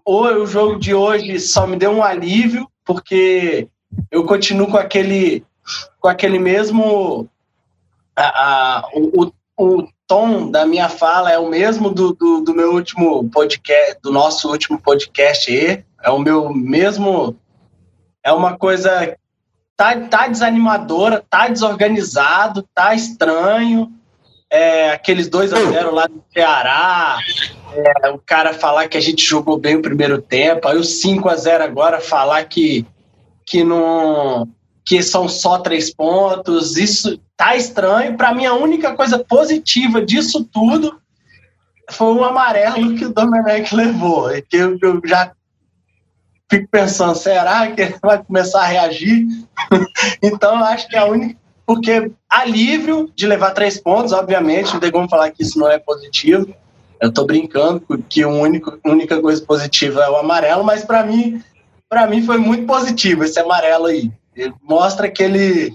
Ou 0.04 0.26
o 0.26 0.46
jogo 0.46 0.80
de 0.80 0.94
hoje 0.94 1.40
só 1.40 1.68
me 1.68 1.78
deu 1.78 1.92
um 1.92 2.04
alívio, 2.04 2.68
porque 2.86 3.68
eu 4.10 4.26
continuo 4.26 4.68
com 4.68 4.78
aquele, 4.78 5.46
com 6.00 6.08
aquele 6.08 6.40
mesmo. 6.40 7.30
A, 8.16 8.24
a, 8.24 8.90
o, 8.94 9.32
o 9.58 9.88
tom 10.12 10.52
da 10.52 10.66
minha 10.66 10.90
fala 10.90 11.32
é 11.32 11.40
o 11.40 11.48
mesmo 11.48 11.90
do, 11.90 12.12
do, 12.12 12.42
do, 12.42 12.54
meu 12.54 12.74
último 12.74 13.30
podcast, 13.30 13.96
do 14.04 14.12
nosso 14.12 14.50
último 14.50 14.78
podcast 14.78 15.50
aí. 15.50 15.86
É 16.04 16.10
o 16.10 16.20
meu 16.20 16.54
mesmo. 16.54 17.38
É 18.22 18.34
uma 18.34 18.58
coisa 18.58 19.16
tá, 19.78 19.98
tá 20.02 20.28
desanimadora, 20.28 21.24
tá 21.30 21.48
desorganizado, 21.48 22.68
tá 22.76 22.94
estranho. 22.94 23.90
É, 24.50 24.92
aqueles 24.92 25.30
2 25.30 25.54
a 25.54 25.64
0 25.64 25.96
lá 25.96 26.08
do 26.08 26.22
Ceará, 26.34 27.18
é, 28.04 28.10
o 28.10 28.18
cara 28.18 28.54
falar 28.54 28.90
que 28.90 28.98
a 28.98 29.02
gente 29.02 29.26
jogou 29.26 29.58
bem 29.58 29.78
o 29.78 29.82
primeiro 29.82 30.22
tempo, 30.22 30.68
aí 30.68 30.78
o 30.78 30.84
5 30.84 31.30
a 31.30 31.38
0 31.38 31.64
agora 31.64 32.02
falar 32.02 32.44
que, 32.44 32.86
que 33.46 33.64
não 33.64 34.46
que 34.92 35.02
são 35.02 35.30
só 35.30 35.58
três 35.58 35.90
pontos, 35.90 36.76
isso 36.76 37.18
tá 37.38 37.56
estranho. 37.56 38.18
Para 38.18 38.34
mim, 38.34 38.46
a 38.46 38.54
única 38.54 38.94
coisa 38.94 39.18
positiva 39.20 40.06
disso 40.06 40.44
tudo 40.52 41.00
foi 41.90 42.14
o 42.14 42.26
amarelo 42.26 42.98
que 42.98 43.06
o 43.06 43.14
Domenech 43.14 43.74
levou, 43.74 44.30
que 44.50 44.58
eu, 44.58 44.78
eu 44.82 45.02
já 45.06 45.32
fico 46.52 46.68
pensando, 46.70 47.16
será 47.16 47.72
que 47.72 47.84
ele 47.84 47.96
vai 48.02 48.22
começar 48.22 48.64
a 48.64 48.66
reagir? 48.66 49.28
então, 50.22 50.60
eu 50.60 50.66
acho 50.66 50.90
que 50.90 50.98
é 50.98 51.00
a 51.00 51.06
única. 51.06 51.40
Porque 51.66 52.12
alívio 52.30 53.10
de 53.16 53.26
levar 53.26 53.52
três 53.52 53.80
pontos, 53.80 54.12
obviamente, 54.12 54.74
não 54.74 54.82
tem 54.82 54.92
como 54.92 55.08
falar 55.08 55.32
que 55.32 55.42
isso 55.42 55.58
não 55.58 55.72
é 55.72 55.80
positivo. 55.80 56.54
Eu 57.00 57.08
estou 57.08 57.26
brincando 57.26 57.82
que 58.10 58.24
a 58.24 58.28
única 58.28 59.22
coisa 59.22 59.42
positiva 59.42 60.04
é 60.04 60.10
o 60.10 60.18
amarelo, 60.18 60.66
mas 60.66 60.84
para 60.84 61.02
mim, 61.06 61.42
para 61.88 62.08
mim 62.08 62.26
foi 62.26 62.38
muito 62.38 62.66
positivo 62.66 63.24
esse 63.24 63.40
amarelo 63.40 63.86
aí. 63.86 64.12
Mostra 64.62 65.10
que 65.10 65.24
ele, 65.24 65.74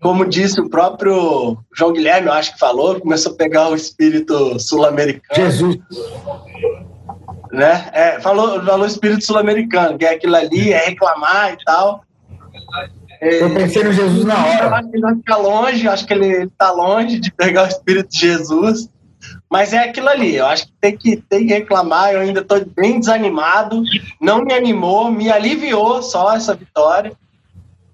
como 0.00 0.28
disse 0.28 0.60
o 0.60 0.68
próprio 0.68 1.56
João 1.74 1.92
Guilherme, 1.92 2.28
eu 2.28 2.32
acho 2.32 2.52
que 2.52 2.58
falou, 2.58 3.00
começou 3.00 3.32
a 3.32 3.36
pegar 3.36 3.68
o 3.68 3.74
espírito 3.74 4.58
sul-americano. 4.58 5.50
Jesus 5.50 5.78
né? 7.52 7.90
É, 7.92 8.20
falou, 8.20 8.64
falou 8.64 8.86
espírito 8.86 9.24
sul-americano, 9.24 9.98
que 9.98 10.06
é 10.06 10.14
aquilo 10.14 10.34
ali, 10.34 10.72
é 10.72 10.86
reclamar 10.86 11.52
e 11.52 11.64
tal. 11.64 12.02
Eu 13.20 13.54
pensei 13.54 13.84
no 13.84 13.92
Jesus 13.92 14.24
na 14.24 14.44
hora. 14.44 14.64
Eu 14.64 14.74
acho 14.74 14.88
que 14.88 14.96
ele 14.96 15.02
vai 15.02 15.14
ficar 15.14 15.36
longe, 15.36 15.88
acho 15.88 16.06
que 16.06 16.12
ele 16.14 16.44
está 16.44 16.72
longe 16.72 17.20
de 17.20 17.30
pegar 17.30 17.64
o 17.64 17.68
espírito 17.68 18.08
de 18.10 18.18
Jesus. 18.18 18.88
Mas 19.48 19.72
é 19.72 19.78
aquilo 19.78 20.08
ali, 20.08 20.34
eu 20.34 20.46
acho 20.46 20.66
que 20.66 20.72
tem 20.80 20.96
que, 20.96 21.16
tem 21.16 21.46
que 21.46 21.52
reclamar. 21.52 22.12
Eu 22.12 22.20
ainda 22.20 22.40
estou 22.40 22.64
bem 22.74 22.98
desanimado, 22.98 23.84
não 24.20 24.42
me 24.42 24.52
animou, 24.54 25.12
me 25.12 25.30
aliviou 25.30 26.02
só 26.02 26.34
essa 26.34 26.54
vitória. 26.54 27.12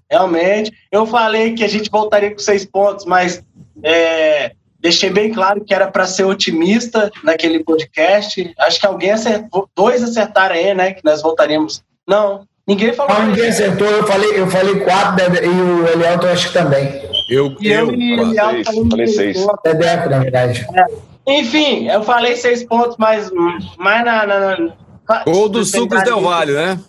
Realmente. 0.09 0.71
Eu 0.91 1.05
falei 1.05 1.53
que 1.53 1.63
a 1.63 1.67
gente 1.67 1.89
voltaria 1.89 2.31
com 2.31 2.39
seis 2.39 2.65
pontos, 2.65 3.05
mas 3.05 3.43
é, 3.83 4.53
Deixei 4.81 5.09
bem 5.09 5.31
claro 5.31 5.63
que 5.63 5.73
era 5.73 5.91
para 5.91 6.05
ser 6.05 6.23
otimista 6.23 7.11
naquele 7.21 7.63
podcast. 7.63 8.53
Acho 8.57 8.79
que 8.79 8.85
alguém 8.85 9.11
acertou, 9.11 9.69
dois 9.75 10.01
acertaram 10.01 10.55
aí, 10.55 10.73
né? 10.73 10.93
Que 10.93 11.03
nós 11.03 11.21
voltaríamos. 11.21 11.83
Não, 12.07 12.47
ninguém 12.65 12.93
falou. 12.93 13.13
Não, 13.13 13.27
ninguém 13.27 13.49
acertou. 13.49 13.87
Eu 13.87 14.07
falei, 14.07 14.39
eu 14.39 14.47
falei 14.47 14.79
quatro 14.79 15.25
e 15.43 15.49
o 15.49 15.87
Elielto 15.87 16.27
acho 16.27 16.47
que 16.47 16.53
também. 16.53 17.01
Eu, 17.29 17.57
e 17.59 17.69
eu, 17.69 17.91
eu 17.91 17.93
e 17.93 18.19
o 18.19 18.21
Elielto 18.21 18.89
falei 18.89 19.07
seis. 19.07 19.45
Dedeco, 19.65 20.09
na 20.09 20.19
verdade. 20.19 20.65
É. 20.73 21.39
Enfim, 21.39 21.89
eu 21.89 22.01
falei 22.03 22.37
seis 22.37 22.63
pontos, 22.63 22.95
mas 22.97 23.29
mais 23.77 24.05
na. 24.05 24.25
na, 24.25 24.57
na 24.57 25.23
Gol 25.25 25.49
do 25.49 25.65
Sucos 25.65 26.03
Del 26.03 26.21
Vale, 26.21 26.53
né? 26.53 26.79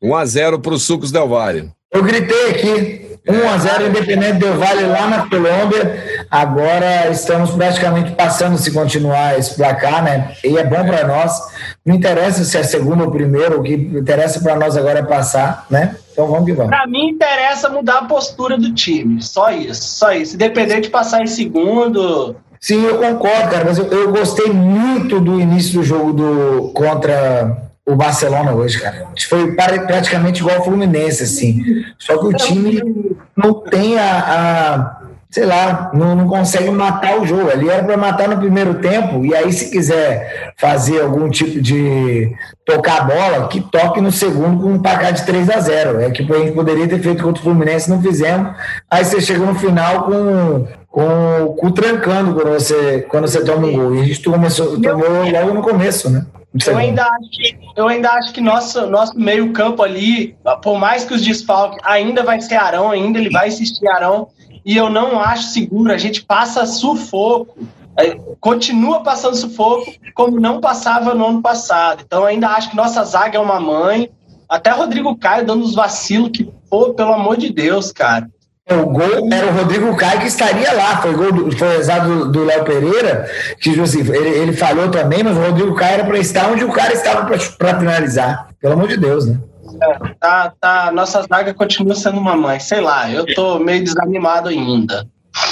1x0 0.00 0.60
para 0.60 0.74
o 0.74 0.78
Sucos 0.78 1.10
Del 1.10 1.28
Vale. 1.28 1.72
Eu 1.92 2.02
gritei 2.02 2.50
aqui. 2.50 3.02
1 3.28 3.48
a 3.48 3.56
0 3.56 3.86
Independente 3.86 4.38
Del 4.38 4.58
Vale 4.58 4.86
lá 4.86 5.06
na 5.06 5.28
Colômbia. 5.28 6.26
Agora 6.28 7.08
estamos 7.08 7.52
praticamente 7.52 8.12
passando 8.12 8.58
se 8.58 8.72
continuar 8.72 9.38
esse 9.38 9.54
placar, 9.54 10.02
né? 10.02 10.34
E 10.42 10.58
é 10.58 10.64
bom 10.64 10.84
para 10.84 11.06
nós. 11.06 11.40
Não 11.86 11.94
interessa 11.94 12.42
se 12.42 12.58
é 12.58 12.64
segundo 12.64 13.04
ou 13.04 13.12
primeiro, 13.12 13.60
o 13.60 13.62
que 13.62 13.74
interessa 13.74 14.40
para 14.40 14.56
nós 14.56 14.76
agora 14.76 15.00
é 15.00 15.02
passar, 15.04 15.66
né? 15.70 15.94
Então 16.10 16.26
vamos 16.26 16.46
que 16.46 16.52
vamos. 16.52 16.70
Para 16.70 16.86
mim 16.88 17.10
interessa 17.10 17.68
mudar 17.68 17.98
a 17.98 18.04
postura 18.06 18.58
do 18.58 18.74
time, 18.74 19.22
só 19.22 19.52
isso, 19.52 19.82
só 19.82 20.12
isso. 20.12 20.34
Independente 20.34 20.82
de 20.82 20.90
passar 20.90 21.22
em 21.22 21.28
segundo, 21.28 22.34
Sim, 22.60 22.84
eu 22.84 22.98
concordo, 22.98 23.50
cara, 23.50 23.64
mas 23.64 23.76
eu, 23.76 23.86
eu, 23.86 24.12
gostei 24.12 24.52
muito 24.52 25.18
do 25.18 25.40
início 25.40 25.80
do 25.80 25.82
jogo 25.82 26.12
do 26.12 26.70
contra 26.72 27.71
o 27.86 27.96
Barcelona 27.96 28.52
hoje, 28.52 28.80
cara. 28.80 29.08
Foi 29.28 29.52
praticamente 29.52 30.40
igual 30.40 30.56
ao 30.56 30.64
Fluminense, 30.64 31.22
assim. 31.24 31.84
Só 31.98 32.16
que 32.18 32.26
o 32.26 32.32
time 32.32 33.16
não 33.36 33.54
tem 33.54 33.98
a. 33.98 34.18
a 34.18 35.02
sei 35.30 35.46
lá, 35.46 35.90
não, 35.94 36.14
não, 36.14 36.28
consegue 36.28 36.70
matar 36.70 37.18
o 37.18 37.26
jogo. 37.26 37.50
Ali 37.50 37.68
era 37.68 37.82
para 37.82 37.96
matar 37.96 38.28
no 38.28 38.36
primeiro 38.36 38.74
tempo, 38.74 39.24
e 39.24 39.34
aí, 39.34 39.50
se 39.50 39.70
quiser 39.70 40.52
fazer 40.58 41.00
algum 41.00 41.30
tipo 41.30 41.58
de 41.58 42.30
tocar 42.66 43.00
a 43.00 43.04
bola, 43.04 43.48
que 43.48 43.62
toque 43.62 43.98
no 44.02 44.12
segundo 44.12 44.62
com 44.62 44.72
um 44.72 44.82
placar 44.82 45.10
de 45.14 45.24
3 45.24 45.48
a 45.48 45.58
0 45.58 46.00
É 46.02 46.10
que 46.10 46.22
a 46.30 46.36
gente 46.36 46.52
poderia 46.52 46.86
ter 46.86 47.00
feito 47.00 47.24
contra 47.24 47.40
o 47.40 47.44
Fluminense, 47.44 47.88
não 47.88 48.02
fizemos. 48.02 48.54
Aí 48.90 49.04
você 49.04 49.22
chega 49.22 49.40
no 49.40 49.54
final 49.54 50.04
com, 50.04 50.68
com 50.90 51.44
o 51.44 51.54
cu 51.54 51.70
trancando 51.70 52.34
quando 52.34 52.52
você, 52.52 53.06
quando 53.08 53.26
você 53.26 53.42
toma 53.42 53.66
um 53.66 53.72
gol. 53.72 53.94
E 53.94 54.02
a 54.02 54.04
gente 54.04 54.22
começou, 54.22 54.78
tomou 54.82 55.30
logo 55.30 55.54
no 55.54 55.62
começo, 55.62 56.10
né? 56.10 56.26
Eu 56.66 56.76
ainda, 56.76 57.02
acho, 57.02 57.56
eu 57.76 57.88
ainda 57.88 58.10
acho 58.10 58.32
que 58.32 58.40
nosso, 58.40 58.86
nosso 58.86 59.18
meio-campo 59.18 59.82
ali, 59.82 60.36
por 60.62 60.78
mais 60.78 61.04
que 61.04 61.14
os 61.14 61.22
desfalques, 61.22 61.78
ainda 61.82 62.22
vai 62.22 62.40
ser 62.42 62.56
Arão, 62.56 62.90
ainda 62.90 63.18
ele 63.18 63.30
vai 63.30 63.48
assistir 63.48 63.88
Arão, 63.88 64.28
e 64.64 64.76
eu 64.76 64.90
não 64.90 65.18
acho 65.18 65.44
seguro. 65.44 65.90
A 65.90 65.96
gente 65.96 66.22
passa 66.22 66.66
sufoco, 66.66 67.56
é, 67.96 68.14
continua 68.38 69.02
passando 69.02 69.34
sufoco, 69.34 69.92
como 70.14 70.38
não 70.38 70.60
passava 70.60 71.14
no 71.14 71.26
ano 71.26 71.42
passado. 71.42 72.02
Então, 72.04 72.24
ainda 72.24 72.48
acho 72.48 72.70
que 72.70 72.76
nossa 72.76 73.02
zaga 73.04 73.38
é 73.38 73.40
uma 73.40 73.58
mãe. 73.58 74.10
Até 74.48 74.70
Rodrigo 74.70 75.16
Caio 75.16 75.46
dando 75.46 75.64
os 75.64 75.74
vacilos 75.74 76.30
que, 76.30 76.44
pô, 76.68 76.92
pelo 76.92 77.14
amor 77.14 77.38
de 77.38 77.50
Deus, 77.50 77.90
cara. 77.90 78.28
O 78.70 78.86
gol 78.86 79.28
era 79.32 79.46
o 79.46 79.52
Rodrigo 79.52 79.96
Caio 79.96 80.20
que 80.20 80.28
estaria 80.28 80.72
lá. 80.72 81.02
Foi 81.02 81.12
gol 81.14 81.32
do, 81.32 81.56
foi 81.56 81.76
exato 81.76 82.26
do 82.26 82.44
Léo 82.44 82.64
Pereira, 82.64 83.28
que 83.60 83.70
tipo 83.70 83.82
assim, 83.82 84.00
ele, 84.00 84.28
ele 84.28 84.52
falhou 84.52 84.88
também, 84.88 85.22
mas 85.22 85.36
o 85.36 85.40
Rodrigo 85.40 85.74
Caio 85.74 85.94
era 85.94 86.04
para 86.04 86.18
estar 86.18 86.48
onde 86.48 86.64
o 86.64 86.72
cara 86.72 86.92
estava 86.92 87.26
para 87.58 87.78
finalizar. 87.78 88.48
Pelo 88.60 88.74
amor 88.74 88.88
de 88.88 88.96
Deus, 88.96 89.26
né? 89.26 89.40
É, 89.82 90.14
tá, 90.20 90.52
tá, 90.60 90.92
nossa 90.92 91.22
zaga 91.22 91.52
continua 91.52 91.94
sendo 91.94 92.18
uma 92.18 92.36
mãe. 92.36 92.60
Sei 92.60 92.80
lá, 92.80 93.10
eu 93.10 93.26
tô 93.34 93.58
meio 93.58 93.82
desanimado 93.82 94.48
ainda. 94.48 95.06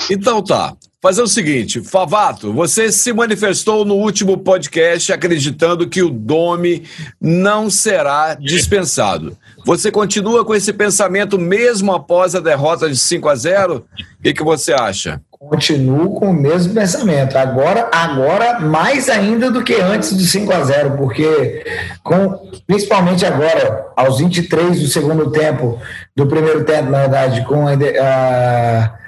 Então 0.08 0.42
tá. 0.42 0.74
Fazer 1.02 1.22
o 1.22 1.26
seguinte, 1.26 1.80
Favato, 1.80 2.52
você 2.52 2.92
se 2.92 3.10
manifestou 3.10 3.86
no 3.86 3.94
último 3.94 4.36
podcast 4.36 5.10
acreditando 5.10 5.88
que 5.88 6.02
o 6.02 6.10
Domi 6.10 6.84
não 7.18 7.70
será 7.70 8.34
dispensado. 8.34 9.34
Você 9.64 9.90
continua 9.90 10.44
com 10.44 10.54
esse 10.54 10.72
pensamento 10.72 11.38
mesmo 11.38 11.92
após 11.92 12.34
a 12.34 12.40
derrota 12.40 12.88
de 12.88 12.96
5 12.96 13.28
a 13.28 13.34
0? 13.34 13.76
O 14.18 14.22
que, 14.22 14.32
que 14.32 14.42
você 14.42 14.72
acha? 14.72 15.20
Continuo 15.30 16.14
com 16.20 16.30
o 16.30 16.34
mesmo 16.34 16.74
pensamento. 16.74 17.36
Agora, 17.36 17.88
agora 17.92 18.60
mais 18.60 19.08
ainda 19.08 19.50
do 19.50 19.64
que 19.64 19.74
antes 19.74 20.12
do 20.12 20.22
5 20.22 20.52
a 20.52 20.62
0, 20.64 20.96
porque 20.98 21.64
com, 22.02 22.50
principalmente 22.66 23.24
agora, 23.24 23.86
aos 23.96 24.18
23 24.18 24.80
do 24.80 24.86
segundo 24.86 25.30
tempo, 25.30 25.80
do 26.14 26.26
primeiro 26.26 26.64
tempo, 26.64 26.90
na 26.90 27.00
verdade, 27.00 27.44
com 27.46 27.66
a, 27.66 27.72
a 27.72 28.99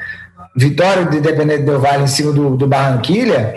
vitória 0.55 1.05
do 1.05 1.17
Independente 1.17 1.63
Del 1.63 1.81
Vale 1.81 2.05
em 2.05 2.07
cima 2.07 2.33
do, 2.33 2.57
do 2.57 2.67
Barranquilha, 2.67 3.55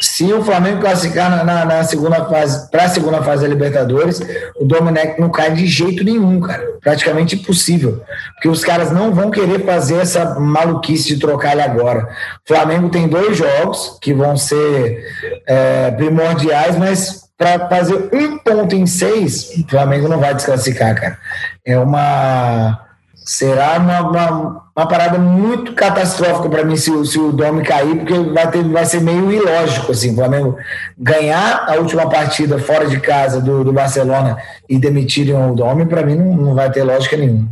se 0.00 0.32
o 0.32 0.42
Flamengo 0.42 0.80
classificar 0.80 1.30
na, 1.30 1.44
na, 1.44 1.64
na 1.64 1.84
segunda 1.84 2.24
fase, 2.24 2.70
para 2.70 2.84
a 2.84 2.88
segunda 2.88 3.22
fase 3.22 3.42
da 3.42 3.48
Libertadores, 3.48 4.20
o 4.56 4.64
Domenech 4.64 5.20
não 5.20 5.28
cai 5.28 5.52
de 5.52 5.66
jeito 5.66 6.04
nenhum, 6.04 6.40
cara. 6.40 6.64
Praticamente 6.80 7.34
impossível. 7.34 8.02
Porque 8.34 8.48
os 8.48 8.64
caras 8.64 8.92
não 8.92 9.12
vão 9.12 9.30
querer 9.30 9.64
fazer 9.64 9.96
essa 9.96 10.38
maluquice 10.38 11.08
de 11.08 11.18
trocar 11.18 11.52
ele 11.52 11.62
agora. 11.62 12.08
O 12.44 12.48
Flamengo 12.48 12.88
tem 12.88 13.08
dois 13.08 13.36
jogos 13.36 13.98
que 14.00 14.14
vão 14.14 14.36
ser 14.36 15.04
é, 15.46 15.90
primordiais, 15.92 16.76
mas 16.78 17.28
para 17.36 17.68
fazer 17.68 18.08
um 18.12 18.38
ponto 18.38 18.74
em 18.74 18.86
seis, 18.86 19.50
o 19.56 19.68
Flamengo 19.68 20.08
não 20.08 20.18
vai 20.18 20.34
desclassificar, 20.34 20.94
cara. 20.94 21.18
É 21.64 21.78
uma 21.78 22.88
será 23.28 23.78
uma, 23.78 24.00
uma, 24.00 24.67
uma, 24.78 24.88
parada 24.88 25.18
muito 25.18 25.74
catastrófica 25.74 26.48
para 26.48 26.64
mim 26.64 26.76
se, 26.76 26.90
se 27.06 27.18
o 27.18 27.32
Domi 27.32 27.64
cair, 27.64 27.96
porque 27.96 28.14
vai, 28.14 28.50
ter, 28.50 28.62
vai 28.64 28.84
ser 28.84 29.00
meio 29.00 29.30
ilógico 29.32 29.92
assim, 29.92 30.12
o 30.12 30.16
Flamengo 30.16 30.56
ganhar 30.96 31.66
a 31.68 31.74
última 31.76 32.08
partida 32.08 32.58
fora 32.58 32.86
de 32.86 33.00
casa 33.00 33.40
do, 33.40 33.64
do 33.64 33.72
Barcelona 33.72 34.36
e 34.68 34.78
demitirem 34.78 35.34
o 35.34 35.54
Domi, 35.54 35.86
para 35.86 36.04
mim 36.04 36.14
não, 36.14 36.36
não 36.36 36.54
vai 36.54 36.70
ter 36.70 36.84
lógica 36.84 37.16
nenhuma. 37.16 37.48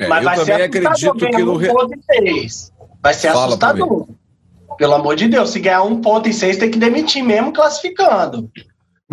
É, 0.00 0.08
Mas 0.08 0.24
eu 0.24 0.44
também 0.44 0.66
acredito 0.66 1.14
que 1.14 1.38
no 1.38 1.58
Vai 3.00 3.12
ser 3.12 3.32
Fala 3.32 3.46
assustador. 3.46 4.06
Pelo 4.76 4.94
amor 4.94 5.14
de 5.14 5.28
Deus, 5.28 5.50
se 5.50 5.60
ganhar 5.60 5.82
um 5.82 6.00
ponto 6.00 6.28
e 6.28 6.32
seis, 6.32 6.56
tem 6.56 6.70
que 6.70 6.78
demitir 6.78 7.22
mesmo 7.22 7.52
classificando. 7.52 8.50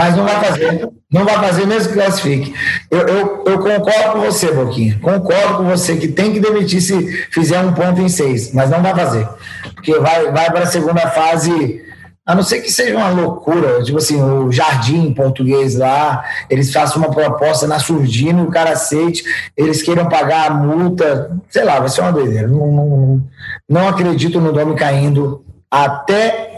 Mas 0.01 0.15
não 0.15 0.25
vai 0.25 0.43
fazer. 0.43 0.89
Não 1.11 1.25
vai 1.25 1.35
fazer 1.35 1.67
mesmo 1.67 1.89
que 1.89 1.99
classifique. 1.99 2.53
Eu, 2.89 2.99
eu, 2.99 3.43
eu, 3.45 3.59
concordo 3.59 4.11
com 4.13 4.19
você, 4.21 4.51
Boquinha. 4.51 4.97
Concordo 5.01 5.57
com 5.57 5.65
você 5.65 5.97
que 5.97 6.07
tem 6.07 6.31
que 6.33 6.39
demitir 6.39 6.81
se 6.81 7.27
fizer 7.29 7.59
um 7.59 7.73
ponto 7.73 8.01
em 8.01 8.09
seis, 8.09 8.53
mas 8.53 8.69
não 8.69 8.81
vai 8.81 8.95
fazer. 8.95 9.27
Porque 9.75 9.93
vai, 9.99 10.31
vai 10.31 10.49
para 10.49 10.63
a 10.63 10.67
segunda 10.67 11.01
fase, 11.09 11.83
a 12.25 12.33
não 12.33 12.41
ser 12.41 12.61
que 12.61 12.71
seja 12.71 12.95
uma 12.95 13.09
loucura, 13.09 13.83
tipo 13.83 13.97
assim, 13.97 14.21
o 14.21 14.51
Jardim 14.51 15.13
português 15.13 15.75
lá, 15.75 16.23
eles 16.49 16.71
façam 16.71 16.99
uma 16.99 17.11
proposta 17.11 17.67
na 17.67 17.77
surdina, 17.77 18.41
o 18.41 18.49
cara 18.49 18.71
aceite, 18.71 19.23
eles 19.55 19.83
queiram 19.83 20.07
pagar 20.07 20.49
a 20.49 20.53
multa, 20.53 21.37
sei 21.49 21.63
lá, 21.63 21.79
vai 21.79 21.89
ser 21.89 22.01
uma 22.01 22.13
doideira. 22.13 22.47
Não, 22.47 22.71
não, 22.71 23.23
não 23.69 23.87
acredito 23.89 24.39
no 24.39 24.53
nome 24.53 24.75
caindo 24.75 25.43
até 25.69 26.50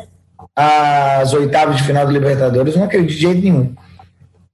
as 0.56 1.34
oitavas 1.34 1.78
de 1.78 1.84
final 1.84 2.06
do 2.06 2.12
Libertadores, 2.12 2.76
não 2.76 2.84
acredito 2.84 3.16
de 3.16 3.22
jeito 3.22 3.42
nenhum. 3.42 3.74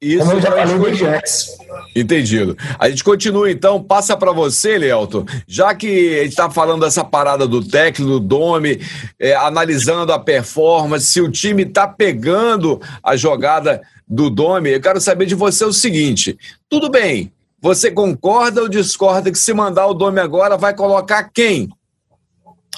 Isso 0.02 0.20
Como 0.20 0.32
eu 0.32 0.42
já 0.42 0.52
falei 0.52 0.80
desde 0.80 1.06
antes. 1.06 1.58
Entendido. 1.94 2.58
A 2.80 2.90
gente 2.90 3.04
continua 3.04 3.52
então, 3.52 3.84
passa 3.84 4.16
para 4.16 4.32
você, 4.32 4.78
Leelton, 4.78 5.26
já 5.46 5.76
que 5.76 6.20
a 6.20 6.24
gente 6.24 6.30
está 6.30 6.50
falando 6.50 6.82
dessa 6.82 7.04
parada 7.04 7.46
do 7.46 7.62
técnico, 7.62 8.10
do 8.10 8.20
Dome, 8.20 8.80
é, 9.20 9.36
analisando 9.36 10.14
a 10.14 10.20
performance, 10.20 11.08
se 11.08 11.20
o 11.20 11.30
time 11.30 11.64
está 11.64 11.86
pegando 11.86 12.82
a 13.04 13.18
jogada 13.18 13.82
do 14.08 14.30
Dome, 14.30 14.72
eu 14.72 14.80
quero 14.80 15.02
saber 15.02 15.26
de 15.26 15.36
você 15.36 15.66
o 15.66 15.74
seguinte: 15.74 16.38
tudo 16.70 16.90
bem, 16.90 17.30
você 17.62 17.92
concorda 17.92 18.62
ou 18.62 18.70
discorda 18.70 19.30
que 19.30 19.38
se 19.38 19.54
mandar 19.54 19.88
o 19.88 19.94
Dome 19.94 20.22
agora 20.22 20.56
vai 20.56 20.74
colocar 20.74 21.24
quem? 21.26 21.68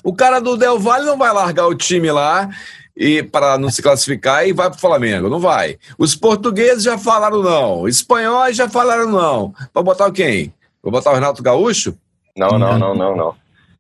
O 0.04 0.16
cara 0.16 0.40
do 0.40 0.58
Del 0.58 0.80
Valle 0.80 1.06
não 1.06 1.20
vai 1.20 1.32
largar 1.32 1.68
o 1.68 1.76
time 1.76 2.12
lá 2.12 2.50
e 2.96 3.24
para 3.24 3.58
não 3.58 3.70
se 3.70 3.82
classificar 3.82 4.48
e 4.48 4.54
vai 4.54 4.70
para 4.70 4.78
o 4.78 4.82
Flamengo. 4.82 5.30
Não 5.30 5.40
vai. 5.40 5.78
Os 5.98 6.16
portugueses 6.16 6.84
já 6.84 6.98
falaram 6.98 7.42
não. 7.42 7.88
Espanhóis 7.88 8.56
já 8.56 8.70
falaram 8.70 9.10
não. 9.10 9.54
Vai 9.74 9.84
botar 9.84 10.12
quem? 10.12 10.54
Vou 10.82 10.92
botar 10.92 11.12
o 11.12 11.16
Renato 11.16 11.44
Gaúcho? 11.44 11.96
Não, 12.36 12.58
não, 12.58 12.78
não, 12.78 12.96
não, 12.96 13.16
não. 13.16 13.36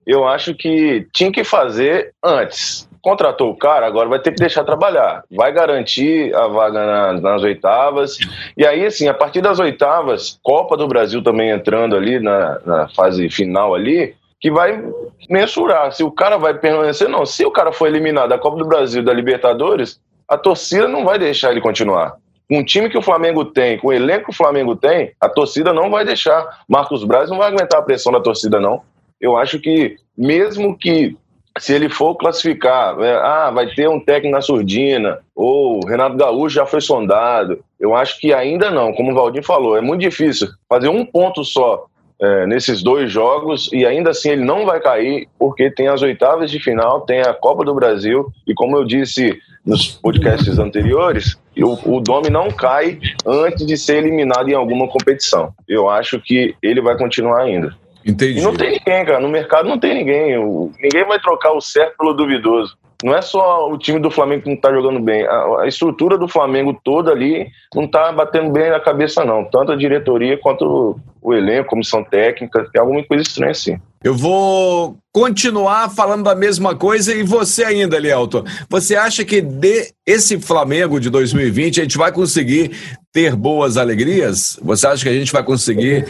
Eu 0.06 0.28
acho 0.28 0.54
que 0.56 1.08
tinha 1.14 1.32
que 1.32 1.44
fazer 1.44 2.14
antes. 2.24 2.90
Contratou 3.02 3.50
o 3.50 3.58
cara, 3.58 3.88
agora 3.88 4.10
vai 4.10 4.20
ter 4.20 4.32
que 4.32 4.40
deixar 4.40 4.64
trabalhar. 4.64 5.24
Vai 5.32 5.52
garantir 5.52 6.36
a 6.36 6.48
vaga 6.48 6.86
nas, 6.86 7.22
nas 7.22 7.42
oitavas. 7.42 8.18
E 8.56 8.66
aí, 8.66 8.86
assim, 8.86 9.08
a 9.08 9.14
partir 9.14 9.42
das 9.42 9.60
oitavas, 9.60 10.40
Copa 10.44 10.78
do 10.78 10.88
Brasil 10.88 11.24
também 11.24 11.50
entrando 11.50 11.96
ali 11.96 12.20
na, 12.20 12.60
na 12.64 12.88
fase 12.90 13.28
final 13.30 13.74
ali, 13.74 14.16
que 14.42 14.50
vai 14.50 14.84
mensurar 15.30 15.94
se 15.94 16.04
o 16.04 16.12
cara 16.12 16.38
vai 16.38 16.56
permanecer 16.56 17.08
não. 17.08 17.26
Se 17.26 17.46
o 17.46 17.52
cara 17.52 17.72
for 17.72 17.88
eliminado 17.88 18.30
da 18.30 18.40
Copa 18.40 18.58
do 18.58 18.68
Brasil, 18.68 19.04
da 19.04 19.14
Libertadores, 19.14 20.02
a 20.28 20.36
torcida 20.36 20.88
não 20.88 21.06
vai 21.06 21.20
deixar 21.20 21.52
ele 21.52 21.62
continuar. 21.62 22.16
Com 22.50 22.60
o 22.60 22.66
time 22.66 22.90
que 22.90 22.98
o 22.98 23.02
Flamengo 23.02 23.46
tem, 23.46 23.78
com 23.78 23.90
o 23.90 23.94
elenco 23.94 24.26
que 24.26 24.32
o 24.32 24.36
Flamengo 24.36 24.76
tem, 24.76 25.12
a 25.22 25.30
torcida 25.30 25.72
não 25.72 25.92
vai 25.92 26.04
deixar. 26.04 26.64
Marcos 26.68 27.04
Braz 27.04 27.30
não 27.30 27.38
vai 27.38 27.50
aguentar 27.50 27.80
a 27.80 27.84
pressão 27.84 28.12
da 28.12 28.20
torcida, 28.20 28.60
não. 28.60 28.82
Eu 29.22 29.38
acho 29.38 29.60
que, 29.60 29.98
mesmo 30.18 30.76
que 30.76 31.16
se 31.60 31.74
ele 31.74 31.88
for 31.88 32.16
classificar, 32.16 33.00
é, 33.00 33.14
ah, 33.18 33.52
vai 33.52 33.68
ter 33.68 33.88
um 33.88 34.00
técnico 34.00 34.36
na 34.36 34.42
surdina, 34.42 35.20
ou 35.36 35.86
Renato 35.86 36.18
Gaúcho 36.18 36.56
já 36.56 36.66
foi 36.66 36.82
sondado. 36.82 37.64
Eu 37.80 37.96
acho 37.96 38.20
que 38.20 38.34
ainda 38.34 38.72
não, 38.72 38.92
como 38.94 39.12
o 39.12 39.16
Valdir 39.16 39.44
falou, 39.44 39.78
é 39.78 39.82
muito 39.82 40.02
difícil 40.02 40.48
fazer 40.68 40.90
um 40.90 41.06
ponto 41.06 41.44
só 41.44 41.86
é, 42.22 42.46
nesses 42.46 42.84
dois 42.84 43.12
jogos 43.12 43.70
e 43.74 43.86
ainda 43.86 44.12
assim 44.12 44.30
ele 44.30 44.44
não 44.44 44.66
vai 44.66 44.80
cair 44.80 45.28
porque 45.40 45.72
tem 45.72 45.88
as 45.88 46.02
oitavas 46.02 46.52
de 46.52 46.60
final, 46.60 47.02
tem 47.02 47.22
a 47.22 47.34
Copa 47.34 47.66
do 47.66 47.74
Brasil 47.74 48.32
e 48.48 48.54
como 48.54 48.78
eu 48.78 48.86
disse 48.86 49.40
nos 49.66 49.88
podcasts 49.88 50.58
anteriores, 50.58 51.38
o, 51.58 51.98
o 51.98 52.00
Domi 52.00 52.30
não 52.30 52.50
cai 52.50 53.00
antes 53.26 53.66
de 53.66 53.78
ser 53.78 53.98
eliminado 53.98 54.50
em 54.50 54.56
alguma 54.56 54.88
competição. 54.88 55.54
Eu 55.68 55.90
acho 55.90 56.20
que 56.20 56.56
ele 56.62 56.82
vai 56.82 56.98
continuar 56.98 57.42
ainda. 57.42 57.76
Entendi. 58.04 58.40
E 58.40 58.42
não 58.42 58.56
tem 58.56 58.72
ninguém, 58.72 59.06
cara. 59.06 59.20
No 59.20 59.30
mercado 59.30 59.70
não 59.70 59.78
tem 59.78 59.94
ninguém. 59.94 60.38
O, 60.38 60.72
ninguém 60.80 61.06
vai 61.06 61.20
trocar 61.20 61.52
o 61.52 61.62
certo 61.62 61.96
pelo 61.98 62.14
duvidoso 62.14 62.76
não 63.04 63.16
é 63.16 63.22
só 63.22 63.70
o 63.72 63.78
time 63.78 64.00
do 64.00 64.12
Flamengo 64.12 64.44
que 64.44 64.50
não 64.50 64.56
está 64.56 64.72
jogando 64.72 65.00
bem. 65.00 65.26
A, 65.26 65.62
a, 65.62 65.68
estrutura 65.68 66.18
do 66.18 66.28
Flamengo 66.28 66.80
toda 66.84 67.12
ali 67.12 67.48
não 67.74 67.86
está 67.86 68.12
batendo 68.12 68.52
bem 68.52 68.70
na 68.70 68.80
cabeça, 68.80 69.26
não. 69.26 69.44
Tanto 69.46 69.72
a 69.72 69.76
diretoria 69.76 70.38
quanto 70.38 71.00
o, 71.22 71.34
elenco, 71.34 71.70
comissão 71.70 72.04
técnica, 72.04 72.68
tem 72.72 72.80
alguma 72.80 73.04
coisa 73.04 73.24
estranha 73.24 73.52
assim. 73.52 73.80
Eu 74.04 74.16
vou 74.16 74.98
continuar 75.12 75.90
falando 75.90 76.24
da 76.24 76.34
mesma 76.34 76.76
coisa 76.76 77.14
e 77.14 77.24
você 77.24 77.64
ainda, 77.64 78.00
Lielton. 78.00 78.44
Você 78.70 78.96
acha 78.96 79.24
que 79.24 79.42
de 79.42 79.94
esse 80.06 80.40
Flamengo 80.40 81.00
de 81.00 81.10
2020 81.10 81.80
a 81.80 81.84
gente 81.84 81.98
vai 81.98 82.12
conseguir 82.12 82.72
ter 83.12 83.36
boas 83.36 83.78
alegrias? 83.78 84.60
Você 84.62 84.88
acha 84.88 85.04
que 85.04 85.10
a 85.10 85.14
gente 85.14 85.32
vai 85.32 85.44
conseguir 85.44 86.08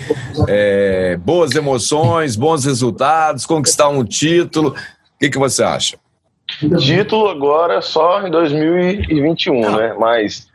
é, 0.48 1.18
boas 1.18 1.54
emoções, 1.54 2.36
bons 2.36 2.64
resultados, 2.64 3.46
conquistar 3.46 3.90
um 3.90 4.06
título? 4.06 4.70
O 4.70 4.76
que, 5.20 5.30
que 5.30 5.38
você 5.38 5.64
acha? 5.64 6.01
Título 6.80 7.30
agora 7.30 7.82
só 7.82 8.26
em 8.26 8.32
2021, 8.32 9.76
né? 9.78 9.96
Mas, 9.98 10.48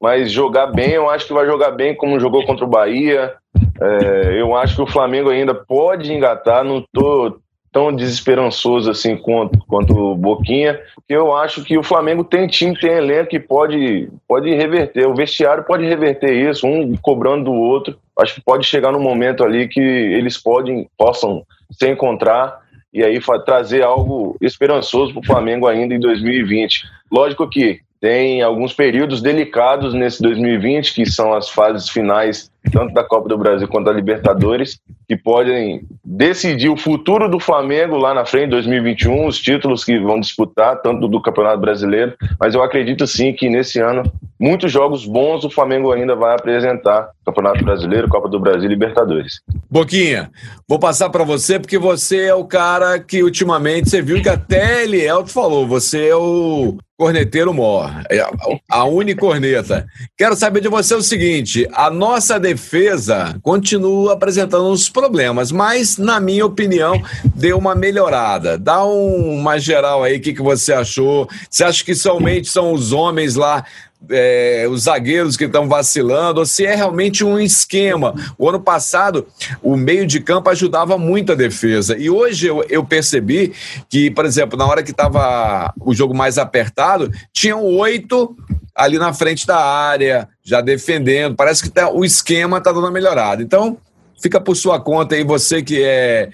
mas 0.00 0.30
jogar 0.30 0.68
bem, 0.68 0.90
eu 0.90 1.08
acho 1.08 1.26
que 1.26 1.32
vai 1.32 1.46
jogar 1.46 1.72
bem 1.72 1.94
como 1.94 2.20
jogou 2.20 2.44
contra 2.44 2.64
o 2.64 2.68
Bahia. 2.68 3.34
É, 3.80 4.40
eu 4.40 4.56
acho 4.56 4.76
que 4.76 4.82
o 4.82 4.86
Flamengo 4.86 5.30
ainda 5.30 5.54
pode 5.54 6.12
engatar, 6.12 6.64
não 6.64 6.84
tô 6.92 7.38
tão 7.72 7.94
desesperançoso 7.94 8.90
assim 8.90 9.16
quanto, 9.16 9.58
quanto 9.66 9.96
o 9.96 10.16
Boquinha, 10.16 10.80
eu 11.08 11.34
acho 11.36 11.62
que 11.62 11.76
o 11.76 11.82
Flamengo 11.82 12.24
tem 12.24 12.46
time, 12.46 12.78
tem 12.78 12.92
elenco 12.92 13.30
que 13.30 13.38
pode, 13.38 14.10
pode 14.26 14.52
reverter, 14.54 15.06
o 15.06 15.14
vestiário 15.14 15.64
pode 15.64 15.84
reverter 15.84 16.32
isso, 16.32 16.66
um 16.66 16.96
cobrando 16.96 17.44
do 17.44 17.52
outro. 17.52 17.96
Acho 18.18 18.34
que 18.34 18.40
pode 18.40 18.66
chegar 18.66 18.90
no 18.90 18.98
momento 18.98 19.44
ali 19.44 19.68
que 19.68 19.80
eles 19.80 20.36
podem, 20.36 20.88
possam 20.96 21.44
se 21.70 21.88
encontrar 21.88 22.62
e 22.92 23.02
aí 23.04 23.20
trazer 23.44 23.82
algo 23.82 24.36
esperançoso 24.40 25.12
para 25.12 25.20
o 25.20 25.26
Flamengo 25.26 25.66
ainda 25.66 25.94
em 25.94 26.00
2020. 26.00 26.84
Lógico 27.10 27.48
que 27.48 27.80
tem 28.00 28.42
alguns 28.42 28.72
períodos 28.72 29.20
delicados 29.20 29.92
nesse 29.92 30.22
2020, 30.22 30.94
que 30.94 31.04
são 31.04 31.34
as 31.34 31.48
fases 31.48 31.88
finais, 31.88 32.48
tanto 32.72 32.94
da 32.94 33.02
Copa 33.02 33.28
do 33.28 33.36
Brasil 33.36 33.66
quanto 33.66 33.86
da 33.86 33.92
Libertadores, 33.92 34.78
que 35.08 35.16
podem 35.16 35.82
decidir 36.04 36.68
o 36.68 36.76
futuro 36.76 37.28
do 37.28 37.40
Flamengo 37.40 37.96
lá 37.96 38.14
na 38.14 38.24
frente, 38.24 38.50
2021, 38.50 39.26
os 39.26 39.40
títulos 39.40 39.84
que 39.84 39.98
vão 39.98 40.20
disputar, 40.20 40.80
tanto 40.80 41.08
do 41.08 41.20
Campeonato 41.20 41.58
Brasileiro. 41.58 42.14
Mas 42.38 42.54
eu 42.54 42.62
acredito 42.62 43.04
sim 43.06 43.32
que 43.32 43.48
nesse 43.48 43.80
ano, 43.80 44.04
muitos 44.38 44.70
jogos 44.70 45.04
bons 45.04 45.44
o 45.44 45.50
Flamengo 45.50 45.90
ainda 45.90 46.14
vai 46.14 46.36
apresentar: 46.36 47.10
Campeonato 47.28 47.62
Brasileiro, 47.62 48.08
Copa 48.08 48.28
do 48.28 48.40
Brasil 48.40 48.64
e 48.64 48.68
Libertadores. 48.68 49.40
Boquinha, 49.70 50.30
vou 50.66 50.78
passar 50.78 51.10
para 51.10 51.24
você, 51.24 51.58
porque 51.58 51.78
você 51.78 52.24
é 52.24 52.34
o 52.34 52.44
cara 52.44 52.98
que 52.98 53.22
ultimamente 53.22 53.90
você 53.90 54.00
viu 54.00 54.22
que 54.22 54.28
até 54.30 54.84
Elielto 54.84 55.30
falou, 55.30 55.66
você 55.66 56.08
é 56.08 56.16
o 56.16 56.78
corneteiro 56.98 57.54
mor, 57.54 57.88
é 58.10 58.26
a 58.68 58.84
unicorneta. 58.84 59.86
Quero 60.16 60.34
saber 60.34 60.60
de 60.60 60.68
você 60.68 60.94
o 60.94 61.02
seguinte: 61.02 61.68
a 61.72 61.90
nossa 61.90 62.40
defesa 62.40 63.38
continua 63.40 64.14
apresentando 64.14 64.68
uns 64.68 64.88
problemas, 64.88 65.52
mas, 65.52 65.96
na 65.96 66.18
minha 66.18 66.44
opinião, 66.44 67.00
deu 67.36 67.56
uma 67.56 67.74
melhorada. 67.74 68.58
Dá 68.58 68.84
um, 68.84 69.38
uma 69.38 69.58
geral 69.58 70.02
aí, 70.02 70.16
o 70.16 70.20
que, 70.20 70.32
que 70.32 70.42
você 70.42 70.72
achou? 70.72 71.28
Você 71.48 71.62
acha 71.62 71.84
que 71.84 71.94
somente 71.94 72.48
são 72.48 72.72
os 72.72 72.92
homens 72.92 73.36
lá 73.36 73.64
é, 74.10 74.66
os 74.70 74.82
zagueiros 74.82 75.36
que 75.36 75.44
estão 75.44 75.68
vacilando, 75.68 76.40
ou 76.40 76.46
se 76.46 76.64
é 76.64 76.74
realmente 76.74 77.24
um 77.24 77.38
esquema. 77.38 78.14
O 78.38 78.48
ano 78.48 78.60
passado, 78.60 79.26
o 79.62 79.76
meio 79.76 80.06
de 80.06 80.20
campo 80.20 80.50
ajudava 80.50 80.96
muito 80.96 81.32
a 81.32 81.34
defesa. 81.34 81.96
E 81.96 82.08
hoje 82.08 82.46
eu, 82.46 82.64
eu 82.68 82.84
percebi 82.84 83.52
que, 83.88 84.10
por 84.10 84.24
exemplo, 84.24 84.58
na 84.58 84.66
hora 84.66 84.82
que 84.82 84.90
estava 84.90 85.72
o 85.80 85.94
jogo 85.94 86.14
mais 86.14 86.38
apertado, 86.38 87.10
tinham 87.32 87.64
oito 87.64 88.36
ali 88.74 88.98
na 88.98 89.12
frente 89.12 89.46
da 89.46 89.58
área, 89.58 90.28
já 90.44 90.60
defendendo. 90.60 91.34
Parece 91.34 91.62
que 91.62 91.70
tá, 91.70 91.90
o 91.90 92.04
esquema 92.04 92.58
está 92.58 92.70
dando 92.70 92.84
uma 92.84 92.92
melhorada. 92.92 93.42
Então, 93.42 93.76
fica 94.22 94.40
por 94.40 94.54
sua 94.54 94.80
conta 94.80 95.16
aí, 95.16 95.24
você 95.24 95.62
que 95.62 95.82
é 95.82 96.30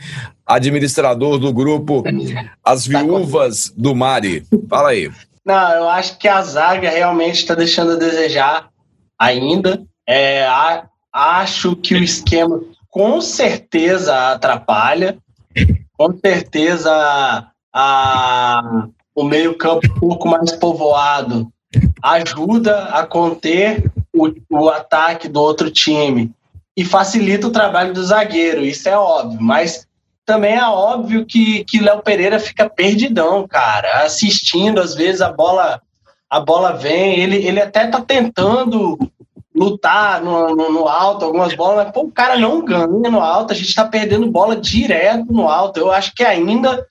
administrador 0.46 1.38
do 1.38 1.52
grupo 1.52 2.02
As 2.62 2.86
Viúvas 2.86 3.72
do 3.74 3.94
Mari. 3.94 4.44
Fala 4.68 4.90
aí. 4.90 5.10
Não, 5.44 5.72
eu 5.72 5.88
acho 5.88 6.18
que 6.18 6.26
a 6.26 6.40
zaga 6.42 6.88
realmente 6.88 7.36
está 7.36 7.54
deixando 7.54 7.92
a 7.92 7.96
desejar 7.96 8.70
ainda. 9.18 9.82
É, 10.06 10.46
a, 10.46 10.86
acho 11.12 11.76
que 11.76 11.94
o 11.94 12.02
esquema 12.02 12.60
com 12.90 13.20
certeza 13.20 14.32
atrapalha, 14.32 15.18
com 15.96 16.16
certeza 16.18 17.48
a, 17.72 18.86
o 19.14 19.24
meio-campo 19.24 19.86
um 19.86 20.00
pouco 20.00 20.28
mais 20.28 20.52
povoado 20.52 21.52
ajuda 22.02 22.84
a 22.84 23.06
conter 23.06 23.90
o, 24.14 24.30
o 24.50 24.68
ataque 24.68 25.28
do 25.28 25.40
outro 25.40 25.70
time 25.70 26.32
e 26.76 26.84
facilita 26.84 27.46
o 27.46 27.52
trabalho 27.52 27.92
do 27.92 28.04
zagueiro, 28.04 28.64
isso 28.64 28.88
é 28.88 28.96
óbvio, 28.96 29.38
mas 29.40 29.83
também 30.24 30.54
é 30.54 30.66
óbvio 30.66 31.26
que 31.26 31.64
que 31.64 31.80
Léo 31.80 32.02
Pereira 32.02 32.38
fica 32.38 32.68
perdidão, 32.68 33.46
cara, 33.46 34.04
assistindo 34.04 34.80
às 34.80 34.94
vezes 34.94 35.20
a 35.20 35.32
bola 35.32 35.80
a 36.28 36.40
bola 36.40 36.72
vem, 36.72 37.20
ele, 37.20 37.36
ele 37.46 37.60
até 37.60 37.86
tá 37.86 38.00
tentando 38.00 38.98
lutar 39.54 40.20
no, 40.20 40.54
no, 40.56 40.72
no, 40.72 40.88
alto 40.88 41.24
algumas 41.24 41.54
bolas, 41.54 41.84
mas 41.84 41.92
pô, 41.94 42.02
o 42.02 42.10
cara 42.10 42.36
não 42.36 42.64
ganha 42.64 42.88
no 42.88 43.20
alto, 43.20 43.52
a 43.52 43.56
gente 43.56 43.72
tá 43.72 43.84
perdendo 43.84 44.30
bola 44.30 44.56
direto 44.56 45.32
no 45.32 45.48
alto. 45.48 45.78
Eu 45.78 45.92
acho 45.92 46.12
que 46.12 46.24
ainda 46.24 46.84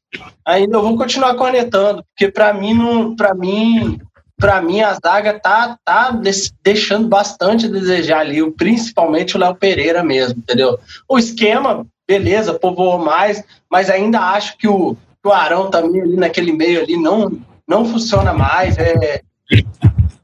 ainda 0.46 0.78
eu 0.78 0.82
vou 0.82 0.98
continuar 0.98 1.36
conectando, 1.36 2.04
porque 2.04 2.32
para 2.32 2.54
mim 2.54 2.74
não 2.74 3.16
para 3.16 3.34
mim 3.34 4.00
para 4.38 4.62
mim 4.62 4.82
a 4.82 4.94
zaga 4.94 5.38
tá 5.40 5.78
tá 5.84 6.18
deixando 6.64 7.08
bastante 7.08 7.66
a 7.66 7.70
desejar 7.70 8.20
ali, 8.20 8.50
principalmente 8.52 9.36
o 9.36 9.40
Léo 9.40 9.56
Pereira 9.56 10.04
mesmo, 10.04 10.40
entendeu? 10.40 10.80
O 11.10 11.20
esquema 11.20 11.86
beleza, 12.08 12.54
povoou 12.54 12.98
mais, 12.98 13.44
mas 13.70 13.90
ainda 13.90 14.20
acho 14.20 14.58
que 14.58 14.68
o, 14.68 14.96
que 14.96 15.28
o 15.28 15.32
Arão 15.32 15.70
também 15.70 16.02
ali 16.02 16.16
naquele 16.16 16.52
meio 16.52 16.82
ali 16.82 16.98
não, 16.98 17.32
não 17.68 17.86
funciona 17.86 18.34
mais. 18.34 18.78
É, 18.78 19.22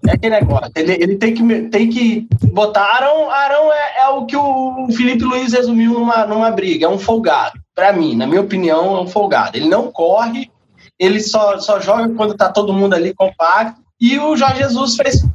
é 0.08 0.12
aquele 0.12 0.40
negócio. 0.40 0.72
Ele, 0.76 0.94
ele 0.94 1.16
tem, 1.18 1.34
que, 1.34 1.62
tem 1.70 1.90
que 1.90 2.28
botar. 2.52 2.84
Arão, 2.96 3.30
Arão 3.30 3.72
é, 3.72 4.00
é 4.00 4.08
o 4.10 4.26
que 4.26 4.36
o 4.36 4.88
Felipe 4.92 5.24
Luiz 5.24 5.54
resumiu 5.54 5.94
numa, 5.94 6.26
numa 6.26 6.52
briga, 6.52 6.86
é 6.86 6.90
um 6.90 7.00
folgado. 7.00 7.60
Para 7.76 7.94
mim, 7.94 8.16
na 8.16 8.28
minha 8.28 8.42
opinião, 8.42 8.98
é 8.98 9.02
um 9.02 9.08
folgado. 9.08 9.58
Ele 9.58 9.70
não 9.70 9.92
corre, 9.92 10.50
ele 10.98 11.20
só, 11.20 11.60
só 11.60 11.80
joga 11.80 12.10
quando 12.10 12.36
tá 12.36 12.50
todo 12.52 12.74
mundo 12.74 12.94
ali 12.94 13.14
compacto. 13.14 13.82
E 14.02 14.18
o 14.18 14.36
Jorge 14.36 14.64
Jesus 14.64 14.96
fez 14.96 15.26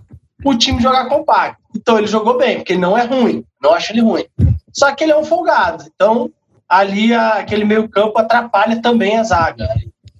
o 0.44 0.54
time 0.54 0.80
jogar 0.80 1.08
compacto. 1.08 1.62
Então 1.74 1.98
ele 1.98 2.06
jogou 2.06 2.36
bem, 2.36 2.56
porque 2.56 2.72
ele 2.72 2.80
não 2.80 2.96
é 2.96 3.04
ruim. 3.04 3.44
Não 3.62 3.72
acho 3.72 3.92
ele 3.92 4.00
ruim. 4.00 4.24
Só 4.74 4.92
que 4.92 5.04
ele 5.04 5.12
é 5.12 5.16
um 5.16 5.24
folgado. 5.24 5.84
Então, 5.94 6.30
ali 6.68 7.14
a, 7.14 7.34
aquele 7.34 7.64
meio 7.64 7.88
campo 7.88 8.18
atrapalha 8.18 8.82
também 8.82 9.16
a 9.16 9.22
zaga. 9.22 9.68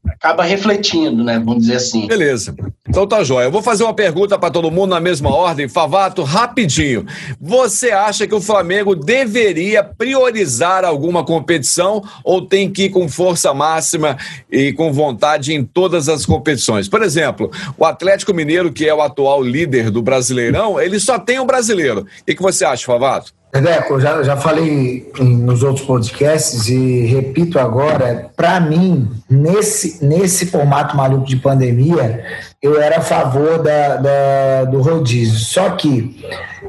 Acaba 0.06 0.44
refletindo, 0.44 1.24
né? 1.24 1.38
Vamos 1.38 1.62
dizer 1.62 1.76
assim. 1.76 2.06
Beleza. 2.06 2.54
Então 2.86 3.06
tá 3.06 3.24
jóia. 3.24 3.46
Eu 3.46 3.50
vou 3.50 3.62
fazer 3.62 3.84
uma 3.84 3.94
pergunta 3.94 4.38
para 4.38 4.50
todo 4.50 4.70
mundo 4.70 4.90
na 4.90 5.00
mesma 5.00 5.34
ordem. 5.34 5.66
Favato, 5.66 6.22
rapidinho. 6.22 7.06
Você 7.40 7.90
acha 7.90 8.26
que 8.26 8.34
o 8.34 8.40
Flamengo 8.40 8.94
deveria 8.94 9.82
priorizar 9.82 10.84
alguma 10.84 11.24
competição 11.24 12.02
ou 12.22 12.46
tem 12.46 12.70
que 12.70 12.84
ir 12.84 12.90
com 12.90 13.08
força 13.08 13.52
máxima 13.52 14.16
e 14.50 14.72
com 14.72 14.92
vontade 14.92 15.54
em 15.54 15.64
todas 15.64 16.08
as 16.08 16.24
competições? 16.24 16.88
Por 16.88 17.02
exemplo, 17.02 17.50
o 17.76 17.84
Atlético 17.84 18.34
Mineiro, 18.34 18.72
que 18.72 18.86
é 18.86 18.94
o 18.94 19.02
atual 19.02 19.42
líder 19.42 19.90
do 19.90 20.02
Brasileirão, 20.02 20.78
ele 20.78 21.00
só 21.00 21.18
tem 21.18 21.38
o 21.38 21.46
brasileiro. 21.46 22.02
O 22.20 22.24
que 22.24 22.40
você 22.40 22.64
acha, 22.64 22.86
Favato? 22.86 23.32
Redeco, 23.54 24.00
já, 24.00 24.20
já 24.24 24.36
falei 24.36 25.12
nos 25.20 25.62
outros 25.62 25.86
podcasts 25.86 26.68
e 26.68 27.02
repito 27.06 27.56
agora, 27.56 28.28
para 28.34 28.58
mim, 28.58 29.08
nesse, 29.30 30.04
nesse 30.04 30.46
formato 30.46 30.96
maluco 30.96 31.24
de 31.24 31.36
pandemia, 31.36 32.24
eu 32.60 32.82
era 32.82 32.98
a 32.98 33.00
favor 33.00 33.62
da, 33.62 33.96
da 33.96 34.64
do 34.64 34.82
rodízio. 34.82 35.38
Só 35.38 35.70
que 35.70 36.26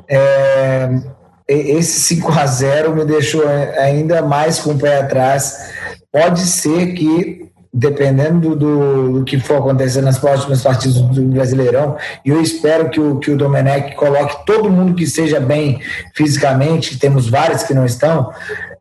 é, 0.07 0.89
esse 1.47 2.01
5 2.01 2.31
a 2.31 2.45
0 2.45 2.95
me 2.95 3.03
deixou 3.03 3.43
ainda 3.79 4.21
mais 4.21 4.59
com 4.59 4.73
o 4.73 4.77
pé 4.77 4.99
atrás. 4.99 5.71
Pode 6.11 6.41
ser 6.41 6.93
que 6.93 7.49
dependendo 7.77 8.55
do, 8.55 9.19
do, 9.19 9.25
que 9.25 9.37
for 9.37 9.57
acontecer 9.57 10.01
nas 10.01 10.17
próximas 10.17 10.63
partidas 10.63 10.95
do 10.95 11.21
Brasileirão, 11.23 11.97
e 12.23 12.29
eu 12.29 12.41
espero 12.41 12.89
que 12.89 13.01
o, 13.01 13.19
que 13.19 13.29
o 13.29 13.37
Domenech 13.37 13.95
coloque 13.95 14.45
todo 14.45 14.69
mundo 14.69 14.95
que 14.95 15.03
esteja 15.03 15.41
bem 15.41 15.81
fisicamente, 16.15 16.97
temos 16.97 17.29
vários 17.29 17.63
que 17.63 17.73
não 17.73 17.85
estão, 17.85 18.31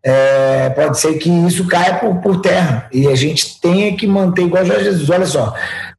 é, 0.01 0.71
pode 0.71 1.01
ser 1.01 1.15
que 1.15 1.29
isso 1.29 1.67
caia 1.67 1.97
por, 1.97 2.15
por 2.19 2.41
terra, 2.41 2.89
e 2.93 3.09
a 3.09 3.17
gente 3.17 3.61
tenha 3.61 3.97
que 3.97 4.07
manter 4.07 4.43
igual 4.43 4.63
o 4.63 4.67
Jorge 4.67 4.85
Jesus, 4.85 5.11
olha 5.11 5.27
só, 5.27 5.53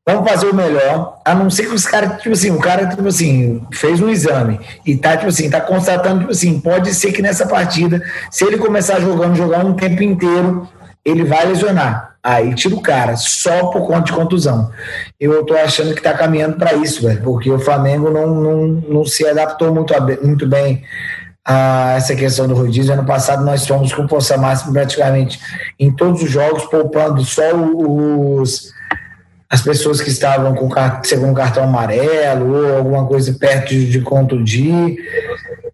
vamos 0.07 0.29
fazer 0.29 0.45
o 0.45 0.55
melhor, 0.55 1.19
a 1.25 1.35
não 1.35 1.49
ser 1.49 1.65
que 1.65 1.75
os 1.75 1.85
caras, 1.85 2.21
tipo 2.21 2.31
assim, 2.31 2.51
o 2.51 2.59
cara, 2.59 2.87
tipo 2.87 3.05
assim, 3.05 3.61
fez 3.73 3.99
um 3.99 4.07
exame 4.07 4.57
e 4.85 4.95
tá, 4.95 5.17
tipo 5.17 5.27
assim, 5.27 5.49
tá 5.49 5.59
constatando, 5.59 6.19
tipo 6.19 6.31
assim, 6.31 6.61
pode 6.61 6.93
ser 6.93 7.11
que 7.11 7.21
nessa 7.21 7.45
partida, 7.45 8.01
se 8.31 8.45
ele 8.45 8.57
começar 8.57 9.01
jogando, 9.01 9.35
jogar 9.35 9.65
um 9.65 9.73
tempo 9.73 10.01
inteiro, 10.01 10.65
ele 11.03 11.25
vai 11.25 11.45
lesionar. 11.45 12.14
Aí 12.25 12.55
tira 12.55 12.73
o 12.73 12.81
cara, 12.81 13.15
só 13.15 13.67
por 13.67 13.85
conta 13.85 14.05
de 14.05 14.13
contusão. 14.13 14.71
Eu 15.19 15.45
tô 15.45 15.53
achando 15.53 15.93
que 15.93 16.01
tá 16.01 16.11
caminhando 16.11 16.57
para 16.57 16.73
isso, 16.73 17.03
velho, 17.03 17.21
porque 17.21 17.51
o 17.51 17.59
Flamengo 17.59 18.09
não, 18.09 18.25
não, 18.25 18.67
não 18.67 19.05
se 19.05 19.27
adaptou 19.27 19.71
muito, 19.71 19.93
muito 20.23 20.47
bem 20.47 20.83
a 21.45 21.93
essa 21.95 22.15
questão 22.15 22.47
do 22.47 22.55
rodízio. 22.55 22.93
Ano 22.93 23.05
passado 23.05 23.45
nós 23.45 23.67
fomos 23.67 23.93
com 23.93 24.07
força 24.07 24.37
máxima 24.37 24.73
praticamente 24.73 25.39
em 25.79 25.91
todos 25.91 26.23
os 26.23 26.31
jogos, 26.31 26.65
poupando 26.65 27.23
só 27.23 27.53
os 27.53 28.73
as 29.47 29.61
pessoas 29.61 30.01
que 30.01 30.09
estavam 30.09 30.55
com 30.55 30.67
segundo 31.03 31.35
cartão 31.35 31.63
amarelo 31.63 32.55
ou 32.55 32.77
alguma 32.77 33.05
coisa 33.05 33.31
perto 33.33 33.69
de, 33.69 33.89
de 33.89 34.01
contundir. 34.01 34.97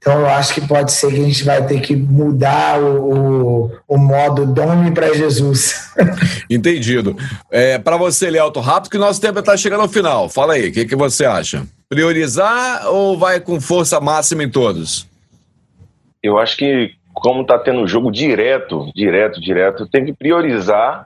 Então 0.01 0.19
eu 0.19 0.27
acho 0.27 0.55
que 0.55 0.67
pode 0.67 0.91
ser 0.91 1.13
que 1.13 1.19
a 1.19 1.23
gente 1.23 1.43
vai 1.43 1.63
ter 1.63 1.79
que 1.79 1.95
mudar 1.95 2.81
o, 2.81 3.67
o, 3.67 3.71
o 3.87 3.97
modo 3.99 4.47
Dome 4.47 4.91
para 4.91 5.13
Jesus. 5.13 5.93
Entendido. 6.49 7.15
É, 7.51 7.77
para 7.77 7.97
você, 7.97 8.27
Lealto, 8.27 8.59
rápido 8.59 8.89
que 8.89 8.97
nosso 8.97 9.21
tempo 9.21 9.37
está 9.37 9.55
chegando 9.55 9.81
ao 9.81 9.87
final. 9.87 10.27
Fala 10.27 10.53
aí, 10.53 10.69
o 10.69 10.73
que, 10.73 10.85
que 10.85 10.95
você 10.95 11.23
acha? 11.23 11.67
Priorizar 11.87 12.87
ou 12.87 13.15
vai 13.15 13.39
com 13.39 13.61
força 13.61 13.99
máxima 14.01 14.43
em 14.43 14.49
todos? 14.49 15.07
Eu 16.23 16.39
acho 16.39 16.57
que 16.57 16.95
como 17.13 17.43
está 17.43 17.59
tendo 17.59 17.87
jogo 17.87 18.11
direto, 18.11 18.91
direto, 18.95 19.39
direto, 19.39 19.85
tem 19.85 20.03
que 20.03 20.13
priorizar 20.13 21.05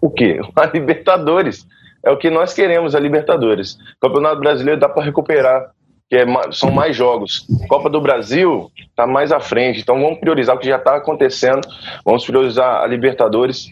o 0.00 0.10
quê? 0.10 0.40
A 0.56 0.66
Libertadores. 0.66 1.64
É 2.02 2.10
o 2.10 2.16
que 2.16 2.30
nós 2.30 2.52
queremos, 2.52 2.94
a 2.94 2.98
Libertadores. 2.98 3.74
O 3.74 4.00
Campeonato 4.00 4.40
Brasileiro 4.40 4.80
dá 4.80 4.88
para 4.88 5.04
recuperar, 5.04 5.70
que 6.10 6.16
é, 6.16 6.26
são 6.50 6.72
mais 6.72 6.96
jogos. 6.96 7.46
Copa 7.68 7.88
do 7.88 8.00
Brasil 8.00 8.68
está 8.76 9.06
mais 9.06 9.30
à 9.30 9.38
frente, 9.38 9.80
então 9.80 10.00
vamos 10.00 10.18
priorizar 10.18 10.56
o 10.56 10.58
que 10.58 10.66
já 10.66 10.76
está 10.76 10.96
acontecendo, 10.96 11.60
vamos 12.04 12.26
priorizar 12.26 12.82
a 12.82 12.86
Libertadores, 12.88 13.70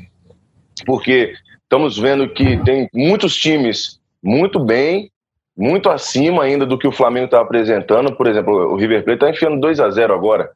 porque 0.86 1.34
estamos 1.60 1.98
vendo 1.98 2.28
que 2.28 2.56
tem 2.58 2.88
muitos 2.94 3.36
times 3.36 3.98
muito 4.22 4.60
bem, 4.60 5.10
muito 5.56 5.90
acima 5.90 6.44
ainda 6.44 6.64
do 6.64 6.78
que 6.78 6.86
o 6.86 6.92
Flamengo 6.92 7.24
está 7.24 7.40
apresentando. 7.40 8.14
Por 8.14 8.28
exemplo, 8.28 8.54
o 8.54 8.76
River 8.76 9.02
Plate 9.02 9.16
está 9.16 9.30
enfiando 9.30 9.60
2 9.60 9.80
a 9.80 9.90
0 9.90 10.14
agora. 10.14 10.50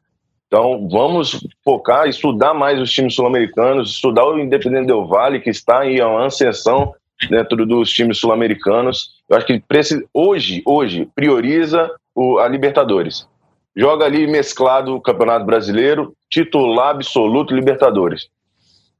Então, 0.47 0.87
vamos 0.89 1.45
focar, 1.65 2.07
estudar 2.07 2.53
mais 2.53 2.79
os 2.79 2.91
times 2.91 3.15
sul-americanos, 3.15 3.91
estudar 3.91 4.25
o 4.25 4.39
Independente 4.39 4.87
Del 4.87 5.05
Vale, 5.05 5.41
que 5.41 5.49
está 5.49 5.85
em 5.85 5.99
ascensão 5.99 6.93
dentro 7.29 7.65
dos 7.65 7.91
times 7.91 8.17
sul-americanos. 8.17 9.11
Eu 9.29 9.37
acho 9.37 9.45
que 9.45 9.59
precisa, 9.59 10.03
hoje, 10.13 10.61
hoje, 10.65 11.07
prioriza 11.15 11.91
o, 12.15 12.39
a 12.39 12.47
Libertadores. 12.47 13.27
Joga 13.75 14.05
ali 14.05 14.27
mesclado 14.27 14.95
o 14.95 15.01
Campeonato 15.01 15.45
Brasileiro, 15.45 16.13
titular 16.29 16.89
absoluto 16.89 17.55
Libertadores. 17.55 18.27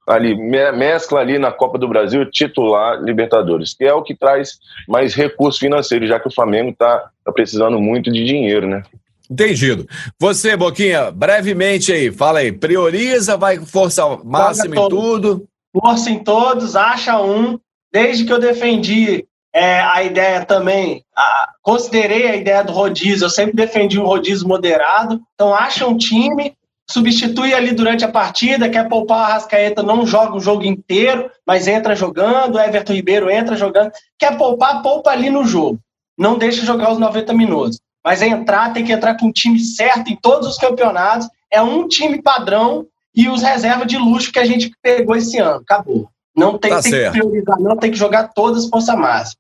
Ali, 0.08 0.36
me, 0.36 0.72
mescla 0.74 1.20
ali 1.20 1.38
na 1.38 1.52
Copa 1.52 1.78
do 1.78 1.88
Brasil, 1.88 2.30
titular 2.30 3.02
Libertadores, 3.02 3.74
que 3.74 3.86
é 3.86 3.94
o 3.94 4.02
que 4.02 4.16
traz 4.16 4.58
mais 4.88 5.14
recurso 5.14 5.60
financeiro, 5.60 6.08
já 6.08 6.20
que 6.20 6.28
o 6.28 6.34
Flamengo 6.34 6.72
está 6.72 7.10
tá 7.24 7.32
precisando 7.32 7.80
muito 7.80 8.12
de 8.12 8.26
dinheiro, 8.26 8.68
né? 8.68 8.84
Entendido. 9.30 9.88
Você, 10.20 10.58
Boquinha, 10.58 11.10
brevemente 11.10 11.92
aí, 11.92 12.12
fala 12.12 12.40
aí. 12.40 12.52
Prioriza, 12.52 13.38
vai 13.38 13.58
com 13.58 13.66
força 13.66 14.04
máxima 14.24 14.76
em 14.76 14.90
tudo. 14.90 15.48
Força 15.72 16.10
em 16.10 16.20
todos, 16.20 16.76
acha 16.76 17.20
um. 17.22 17.58
Desde 17.94 18.26
que 18.26 18.34
eu 18.34 18.40
defendi 18.40 19.28
é, 19.54 19.80
a 19.82 20.04
ideia 20.04 20.44
também, 20.44 21.06
a, 21.16 21.50
considerei 21.62 22.28
a 22.28 22.36
ideia 22.36 22.64
do 22.64 22.74
rodízio, 22.74 23.26
eu 23.26 23.30
sempre 23.30 23.56
defendi 23.56 24.00
um 24.00 24.06
rodízio 24.06 24.48
moderado. 24.48 25.22
Então, 25.36 25.54
acha 25.54 25.88
um 25.88 25.96
time, 25.96 26.56
substitui 26.90 27.54
ali 27.54 27.72
durante 27.72 28.04
a 28.04 28.12
partida, 28.12 28.68
quer 28.68 28.90
poupar 28.90 29.20
a 29.20 29.34
Rascaeta, 29.34 29.84
não 29.84 30.08
joga 30.08 30.36
o 30.36 30.40
jogo 30.40 30.64
inteiro, 30.64 31.30
mas 31.46 31.68
entra 31.68 31.96
jogando, 31.96 32.60
Everton 32.60 32.94
Ribeiro 32.94 33.30
entra 33.30 33.56
jogando. 33.56 33.92
Quer 34.18 34.36
poupar, 34.38 34.82
poupa 34.82 35.12
ali 35.12 35.30
no 35.30 35.46
jogo. 35.46 35.80
Não 36.18 36.36
deixa 36.36 36.66
jogar 36.66 36.92
os 36.92 36.98
90 36.98 37.32
minutos. 37.34 37.80
Mas 38.04 38.22
entrar, 38.22 38.74
tem 38.74 38.84
que 38.84 38.92
entrar 38.92 39.18
com 39.18 39.28
o 39.28 39.32
time 39.32 39.60
certo 39.60 40.12
em 40.12 40.16
todos 40.16 40.48
os 40.48 40.58
campeonatos. 40.58 41.30
É 41.52 41.62
um 41.62 41.88
time 41.88 42.22
padrão 42.22 42.88
e 43.16 43.30
os 43.30 43.44
reservas 43.44 43.88
de 43.88 43.98
luxo 43.98 44.32
que 44.32 44.40
a 44.40 44.46
gente 44.46 44.72
pegou 44.82 45.16
esse 45.16 45.38
ano. 45.38 45.62
Acabou. 45.62 46.10
Não 46.36 46.58
tem, 46.58 46.72
Tá 46.72 46.82
tem 46.82 46.92
que 46.92 47.10
priorizar, 47.12 47.60
não, 47.60 47.78
tem 47.78 47.92
que 47.92 47.98
jogar 47.98 48.30
todas 48.30 48.68
força 48.68 48.96
máxima. 48.96 49.38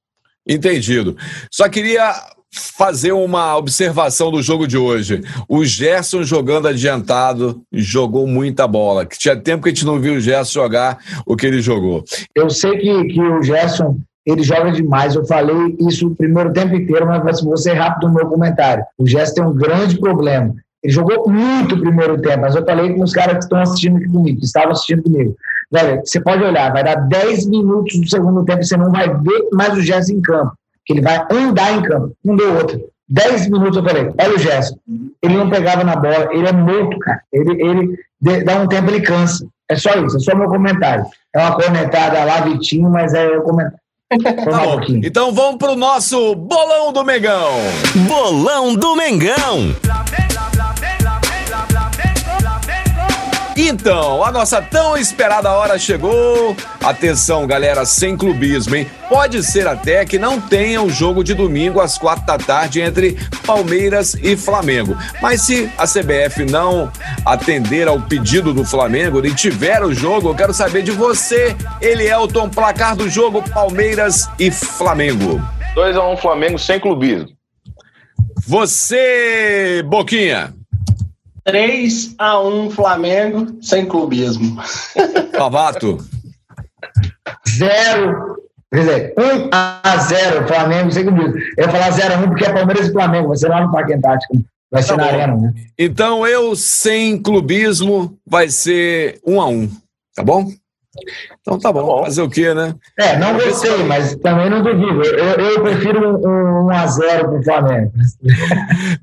Entendido. 0.48 1.16
Só 1.52 1.70
queria 1.70 2.14
fazer 2.54 3.12
uma 3.12 3.58
observação 3.58 4.30
do 4.30 4.42
jogo 4.42 4.68
de 4.68 4.78
hoje. 4.78 5.22
O 5.50 5.66
Gerson 5.66 6.24
jogando 6.24 6.68
adiantado 6.68 7.62
jogou 7.72 8.28
muita 8.28 8.68
bola. 8.68 9.06
Que 9.06 9.18
tinha 9.18 9.36
tempo 9.36 9.64
que 9.64 9.70
a 9.70 9.74
gente 9.74 9.86
não 9.86 10.00
viu 10.00 10.16
o 10.16 10.20
Gerson 10.20 10.62
jogar 10.62 11.00
o 11.26 11.36
que 11.36 11.48
ele 11.48 11.62
jogou. 11.62 12.04
Eu 12.36 12.50
sei 12.50 12.78
que, 12.78 13.06
que 13.06 13.22
o 13.22 13.42
Gerson 13.42 13.98
ele 14.26 14.44
joga 14.44 14.72
demais. 14.72 15.16
Eu 15.16 15.26
falei 15.26 15.76
isso 15.80 16.08
o 16.08 16.16
primeiro 16.16 16.54
tempo 16.54 16.76
inteiro, 16.76 17.08
mas 17.08 17.42
vou 17.42 17.58
ser 17.58 17.74
rápido 17.74 18.08
no 18.08 18.14
meu 18.14 18.28
comentário. 18.28 18.84
O 18.98 19.08
Gerson 19.08 19.34
tem 19.34 19.44
um 19.44 19.56
grande 19.56 20.00
problema. 20.00 20.54
Ele 20.84 20.92
jogou 20.94 21.30
muito 21.30 21.76
o 21.76 21.80
primeiro 21.80 22.20
tempo, 22.22 22.42
mas 22.42 22.56
eu 22.56 22.66
falei 22.66 22.94
com 22.94 23.04
os 23.04 23.14
caras 23.14 23.34
que 23.38 23.44
estão 23.44 23.60
assistindo 23.62 23.98
aqui 23.98 24.10
comigo, 24.10 24.40
que 24.40 24.46
estavam 24.46 24.72
assistindo 24.72 25.02
comigo. 25.04 25.36
Velho, 25.72 26.02
você 26.06 26.20
pode 26.20 26.44
olhar, 26.44 26.72
vai 26.74 26.84
dar 26.84 26.96
10 26.96 27.46
minutos 27.48 28.00
do 28.00 28.10
segundo 28.10 28.44
tempo 28.44 28.62
e 28.62 28.66
você 28.66 28.76
não 28.78 28.92
vai 28.92 29.08
ver 29.08 29.48
mais 29.54 29.74
o 29.74 29.82
Gerson 29.82 30.14
em 30.14 30.22
campo, 30.22 30.52
que 30.86 30.94
ele 30.94 31.02
vai 31.02 31.26
andar 31.32 31.72
em 31.74 31.82
campo. 31.82 32.12
Não 32.24 32.36
deu 32.36 32.54
outra. 32.58 32.78
10 33.10 33.50
minutos 33.50 33.78
eu 33.78 33.84
falei, 33.84 34.12
olha 34.20 34.36
o 34.36 34.40
Gerson. 34.40 34.76
Ele 35.22 35.38
não 35.38 35.50
pegava 35.50 35.84
na 35.84 35.96
bola, 35.96 36.28
ele 36.32 36.48
é 36.48 36.52
morto, 36.52 36.98
cara. 37.00 37.22
Ele, 37.32 37.64
ele 37.64 37.98
de- 38.22 38.44
dá 38.44 38.56
um 38.62 38.68
tempo, 38.68 38.90
ele 38.90 39.02
cansa. 39.02 39.48
É 39.70 39.76
só 39.76 39.92
isso, 39.96 40.18
é 40.18 40.20
só 40.20 40.36
meu 40.36 40.50
comentário. 40.50 41.06
É 41.34 41.40
uma 41.40 41.56
cornetada 41.56 42.24
lá, 42.26 42.42
Vitinho, 42.42 42.90
mas 42.90 43.14
é 43.14 43.38
o 43.38 43.42
comentário. 43.42 43.78
Tá 44.14 44.76
um. 44.76 45.02
Então 45.04 45.32
vamos 45.34 45.58
pro 45.58 45.76
nosso 45.76 46.36
bolão 46.36 46.94
do 46.94 47.04
Megão. 47.04 47.50
Bolão 48.08 48.76
do 48.76 48.96
Mengão. 48.96 49.74
Então, 53.56 54.24
a 54.24 54.32
nossa 54.32 54.62
tão 54.62 54.98
esperada 54.98 55.52
hora 55.52 55.78
chegou. 55.78 56.56
Atenção, 56.84 57.46
galera, 57.46 57.86
sem 57.86 58.18
clubismo, 58.18 58.76
hein? 58.76 58.88
Pode 59.08 59.44
ser 59.44 59.68
até 59.68 60.04
que 60.06 60.18
não 60.18 60.42
tenha 60.42 60.82
o 60.82 60.90
jogo 60.90 61.24
de 61.24 61.36
domingo 61.36 61.80
às 61.80 61.98
quatro 61.98 62.26
da 62.26 62.38
tarde 62.38 62.82
entre 62.82 63.16
Palmeiras 63.46 64.16
e 64.16 64.36
Flamengo. 64.36 64.98
Mas 65.22 65.42
se 65.42 65.72
a 65.78 65.86
CBF 65.86 66.46
não 66.46 66.92
atender 67.26 67.88
ao 67.88 68.02
pedido 68.02 68.54
do 68.54 68.66
Flamengo 68.66 69.24
e 69.24 69.34
tiver 69.34 69.84
o 69.84 69.94
jogo, 69.94 70.30
eu 70.30 70.36
quero 70.36 70.54
saber 70.54 70.82
de 70.82 70.92
você, 70.92 71.56
Elielton, 71.80 72.50
placar 72.50 72.96
do 72.96 73.08
jogo 73.08 73.44
Palmeiras 73.52 74.28
e 74.40 74.50
Flamengo. 74.50 75.40
2x1 75.76 76.18
Flamengo 76.18 76.58
sem 76.58 76.80
clubismo. 76.80 77.30
Você, 78.48 79.84
Boquinha. 79.86 80.54
3 81.46 82.16
a 82.18 82.40
1 82.40 82.72
Flamengo, 82.72 83.58
sem 83.62 83.86
clubismo. 83.86 84.62
Favato. 85.38 85.98
Zero. 87.48 88.34
Quer 88.74 88.80
dizer, 88.80 89.14
1 89.18 89.50
a 89.52 89.98
0 89.98 90.48
Flamengo, 90.48 90.92
sei 90.92 91.04
que 91.04 91.10
eu 91.10 91.38
ia 91.60 91.70
falar 91.70 91.92
0 91.92 92.14
a 92.16 92.18
1 92.18 92.28
porque 92.30 92.46
é 92.46 92.54
Palmeiras 92.54 92.88
e 92.88 92.92
Flamengo, 92.92 93.28
vai 93.28 93.38
ser 93.38 93.50
lá 93.50 93.62
no 93.62 93.72
Parque 93.72 93.94
Antártico. 93.94 94.34
Vai 94.72 94.82
ser 94.82 94.90
Tá 94.90 94.98
na 94.98 95.04
bom. 95.04 95.10
Arena, 95.10 95.36
né? 95.36 95.54
Então 95.78 96.26
eu, 96.26 96.56
sem 96.56 97.22
clubismo, 97.22 98.18
vai 98.26 98.50
ser 98.50 99.20
um 99.26 99.40
a 99.40 99.48
um, 99.48 99.70
tá 100.16 100.24
bom? 100.24 100.48
Então 101.42 101.58
tá 101.60 101.72
bom, 101.72 101.80
Tá 101.80 101.86
bom. 101.86 102.04
fazer 102.06 102.22
o 102.22 102.30
quê, 102.30 102.54
né? 102.54 102.76
É, 103.00 103.18
não 103.18 103.34
gostei, 103.34 103.84
mas 103.84 104.16
também 104.18 104.50
não 104.50 104.62
duvido. 104.62 105.04
Eu, 105.04 105.26
eu 105.50 105.62
prefiro 105.64 106.18
um, 106.20 106.28
um 106.28 106.66
1 106.68 106.70
a 106.72 106.88
0 106.88 107.30
pro 107.30 107.44
Flamengo. 107.44 107.92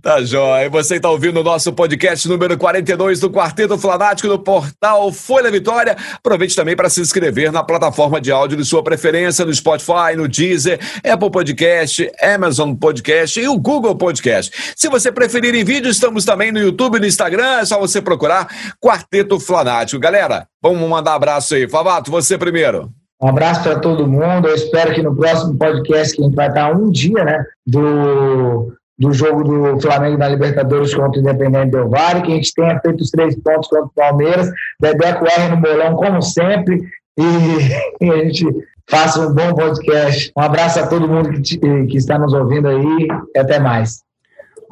Tá 0.02 0.22
jóia. 0.22 0.64
E 0.66 0.68
você 0.68 0.96
está 0.96 1.10
ouvindo 1.10 1.40
o 1.40 1.44
nosso 1.44 1.72
podcast 1.72 2.26
número 2.28 2.56
42 2.56 3.20
do 3.20 3.30
Quarteto 3.30 3.76
Flanático 3.76 4.28
no 4.28 4.38
portal 4.38 5.12
Folha 5.12 5.50
Vitória. 5.50 5.96
Aproveite 6.14 6.56
também 6.56 6.74
para 6.74 6.88
se 6.88 7.00
inscrever 7.00 7.52
na 7.52 7.62
plataforma 7.62 8.20
de 8.20 8.32
áudio 8.32 8.56
de 8.56 8.64
sua 8.64 8.82
preferência, 8.82 9.44
no 9.44 9.52
Spotify, 9.54 10.16
no 10.16 10.26
Deezer, 10.26 10.78
Apple 11.04 11.30
Podcast, 11.30 12.10
Amazon 12.22 12.74
Podcast 12.74 13.38
e 13.40 13.46
o 13.48 13.58
Google 13.58 13.94
Podcast. 13.96 14.72
Se 14.74 14.88
você 14.88 15.12
preferir 15.12 15.54
em 15.54 15.64
vídeo, 15.64 15.90
estamos 15.90 16.24
também 16.24 16.50
no 16.50 16.58
YouTube 16.58 16.96
e 16.96 17.00
no 17.00 17.06
Instagram. 17.06 17.58
É 17.60 17.64
só 17.64 17.78
você 17.78 18.00
procurar 18.00 18.48
Quarteto 18.80 19.38
Flanático. 19.38 20.00
Galera, 20.00 20.46
vamos 20.62 20.88
mandar 20.88 21.14
abraço 21.14 21.54
aí. 21.54 21.68
Favato, 21.68 22.10
você 22.10 22.36
primeiro. 22.38 22.90
Um 23.22 23.28
abraço 23.28 23.62
para 23.62 23.78
todo 23.78 24.06
mundo. 24.06 24.48
Eu 24.48 24.54
espero 24.54 24.94
que 24.94 25.02
no 25.02 25.14
próximo 25.14 25.56
podcast, 25.58 26.16
que 26.16 26.22
a 26.22 26.24
gente 26.24 26.34
vai 26.34 26.48
estar 26.48 26.72
um 26.74 26.90
dia, 26.90 27.22
né, 27.22 27.44
do, 27.66 28.72
do 28.98 29.12
jogo 29.12 29.44
do 29.44 29.80
Flamengo 29.80 30.16
na 30.16 30.28
Libertadores 30.28 30.94
contra 30.94 31.18
o 31.18 31.22
Independente 31.22 31.72
Del 31.72 31.88
Valle, 31.90 32.22
que 32.22 32.32
a 32.32 32.34
gente 32.34 32.54
tenha 32.54 32.80
feito 32.80 33.02
os 33.02 33.10
três 33.10 33.36
pontos 33.36 33.68
contra 33.68 33.84
o 33.84 33.92
Palmeiras, 33.94 34.50
Bebeco 34.80 35.26
R 35.26 35.48
no 35.48 35.58
bolão, 35.58 35.96
como 35.96 36.22
sempre, 36.22 36.80
e, 37.18 38.04
e 38.04 38.08
a 38.10 38.16
gente 38.24 38.46
faça 38.88 39.20
um 39.20 39.34
bom 39.34 39.54
podcast. 39.54 40.32
Um 40.34 40.40
abraço 40.40 40.80
a 40.80 40.86
todo 40.86 41.06
mundo 41.06 41.30
que, 41.30 41.42
te- 41.42 41.58
que 41.58 41.96
está 41.98 42.18
nos 42.18 42.32
ouvindo 42.32 42.68
aí 42.68 43.08
e 43.34 43.38
até 43.38 43.58
mais. 43.58 44.00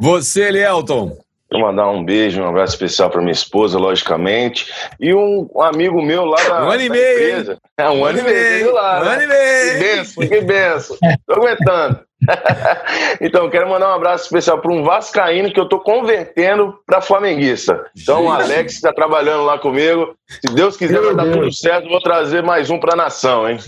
Você, 0.01 0.43
Elielton. 0.49 1.17
Vou 1.51 1.61
mandar 1.63 1.89
um 1.89 2.05
beijo, 2.05 2.43
um 2.43 2.49
abraço 2.49 2.75
especial 2.75 3.09
para 3.09 3.21
minha 3.23 3.33
esposa, 3.33 3.79
logicamente, 3.79 4.71
e 5.01 5.15
um, 5.15 5.49
um 5.55 5.63
amigo 5.63 6.03
meu 6.03 6.27
lá 6.27 6.37
da, 6.43 6.65
Um 6.67 6.71
ano 6.71 6.83
e 6.83 6.89
da 6.89 6.95
meio. 6.95 7.59
É, 7.79 7.89
um, 7.89 8.05
ano 8.05 8.19
e 8.19 8.23
meio, 8.23 8.75
lá, 8.75 9.01
Um 9.01 9.05
né? 9.05 9.11
ano 9.15 9.23
e 9.23 9.27
Que 9.27 9.33
meio. 9.33 9.79
benção, 9.97 10.29
que 10.29 10.41
benção. 10.43 10.97
Tô 11.27 11.35
aguentando. 11.35 12.01
então, 13.21 13.49
quero 13.49 13.69
mandar 13.69 13.91
um 13.91 13.95
abraço 13.95 14.25
especial 14.25 14.59
para 14.59 14.73
um 14.73 14.83
vascaíno 14.83 15.51
que 15.53 15.59
eu 15.59 15.69
tô 15.69 15.79
convertendo 15.81 16.75
para 16.85 17.01
flamenguista. 17.01 17.87
Então, 17.97 18.27
o. 18.27 18.31
Alex 18.31 18.75
está 18.75 18.93
trabalhando 18.93 19.45
lá 19.45 19.57
comigo. 19.59 20.15
Se 20.29 20.53
Deus 20.53 20.77
quiser, 20.77 21.01
Meu 21.01 21.05
vai 21.07 21.15
dar 21.15 21.23
Deus. 21.25 21.37
tudo 21.37 21.53
certo. 21.55 21.89
Vou 21.89 22.01
trazer 22.01 22.43
mais 22.43 22.71
um 22.71 22.79
para 22.79 22.95
a 22.95 22.97
nação, 22.97 23.49
hein? 23.49 23.59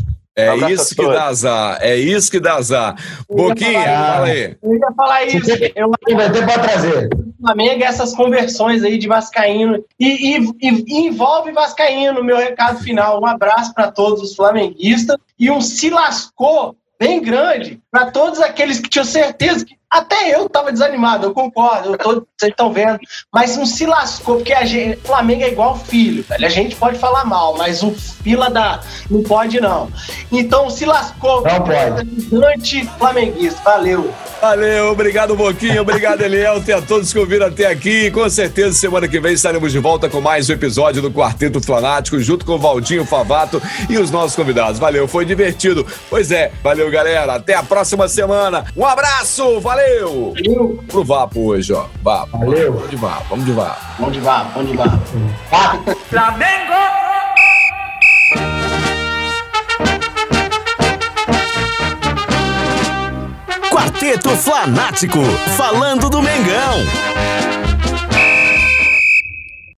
É 0.40 0.48
Abraço 0.48 0.72
isso 0.74 0.94
que 0.96 1.06
dá 1.06 1.24
azar. 1.24 1.78
É 1.80 1.96
isso 1.96 2.30
que 2.30 2.40
dá 2.40 2.54
azar. 2.54 2.96
Boquinha, 3.28 3.82
fala 3.84 4.26
aí. 4.26 4.56
Eu 4.62 4.74
ia 4.74 4.92
falar 4.96 5.24
isso. 5.24 5.50
Eu 5.74 5.90
vai 6.14 6.30
ter 6.32 6.44
para 6.44 6.58
trazer? 6.58 7.08
Flamengo, 7.40 7.84
essas 7.84 8.14
conversões 8.14 8.84
aí 8.84 8.98
de 8.98 9.08
Vascaíno. 9.08 9.82
E, 9.98 10.36
e- 10.36 10.50
e- 10.60 10.84
e 10.86 11.06
envolve 11.06 11.52
Vascaíno, 11.52 12.22
meu 12.22 12.36
recado 12.36 12.80
final. 12.80 13.20
Um 13.20 13.26
abraço 13.26 13.72
para 13.74 13.90
todos 13.90 14.20
os 14.22 14.34
flamenguistas 14.34 15.16
e 15.38 15.50
um 15.50 15.60
se 15.60 15.88
lascou 15.90 16.76
bem 16.98 17.22
grande 17.22 17.80
para 17.90 18.10
todos 18.10 18.40
aqueles 18.40 18.78
que 18.78 18.88
tinham 18.90 19.04
certeza 19.06 19.64
que. 19.64 19.79
Até 19.90 20.32
eu 20.34 20.46
estava 20.46 20.70
desanimado, 20.70 21.26
eu 21.26 21.34
concordo, 21.34 21.90
eu 21.94 21.98
tô- 21.98 22.26
vocês 22.38 22.50
estão 22.52 22.72
vendo, 22.72 22.98
mas 23.32 23.56
não 23.56 23.66
se 23.66 23.84
lascou, 23.86 24.36
porque 24.36 24.52
a 24.52 24.64
gente, 24.64 24.98
Flamengo 25.04 25.42
é 25.42 25.48
igual 25.48 25.76
filho, 25.76 26.22
velho. 26.28 26.46
A 26.46 26.48
gente 26.48 26.76
pode 26.76 26.98
falar 26.98 27.24
mal, 27.24 27.56
mas 27.56 27.82
o 27.82 27.90
fila 27.92 28.48
da. 28.48 28.80
Não 29.10 29.22
pode, 29.22 29.60
não. 29.60 29.90
Então 30.30 30.70
se 30.70 30.84
lascou, 30.84 31.42
Não 31.42 31.60
pode. 31.62 32.06
anti-flamenguista. 32.54 33.60
Valeu. 33.64 34.12
Valeu, 34.40 34.90
obrigado, 34.92 35.34
Boquinha, 35.36 35.82
obrigado, 35.82 36.22
Elielton, 36.22 36.70
e 36.70 36.72
a 36.72 36.80
todos 36.80 37.12
que 37.12 37.18
ouviram 37.18 37.46
até 37.48 37.66
aqui. 37.66 38.10
Com 38.10 38.28
certeza, 38.30 38.72
semana 38.78 39.06
que 39.06 39.20
vem 39.20 39.34
estaremos 39.34 39.70
de 39.72 39.78
volta 39.78 40.08
com 40.08 40.20
mais 40.20 40.48
um 40.48 40.52
episódio 40.54 41.02
do 41.02 41.10
Quarteto 41.10 41.60
Flanático, 41.60 42.18
junto 42.20 42.46
com 42.46 42.52
o 42.52 42.58
Valdinho 42.58 43.04
Favato 43.04 43.60
e 43.88 43.98
os 43.98 44.10
nossos 44.10 44.34
convidados. 44.36 44.78
Valeu, 44.78 45.06
foi 45.06 45.24
divertido. 45.26 45.86
Pois 46.08 46.30
é, 46.30 46.52
valeu, 46.62 46.90
galera. 46.90 47.34
Até 47.34 47.54
a 47.54 47.62
próxima 47.62 48.08
semana. 48.08 48.64
Um 48.76 48.86
abraço, 48.86 49.60
valeu! 49.60 49.79
Valeu. 49.80 50.34
Pro 50.88 51.04
Vapo 51.04 51.40
hoje, 51.40 51.72
ó. 51.72 51.86
Vapo. 52.02 52.38
Valeu. 52.38 52.72
Vamos 52.74 52.90
de 52.90 52.96
Vapo, 52.96 53.24
vamos 53.30 53.44
de 53.46 53.52
Vapo. 53.52 54.04
Onde 54.04 54.20
vá, 54.20 54.46
onde 54.56 54.76
vá. 54.76 55.00
Quarteto 63.70 64.30
Flanático, 64.30 65.18
falando 65.56 66.10
do 66.10 66.20
Mengão. 66.20 67.49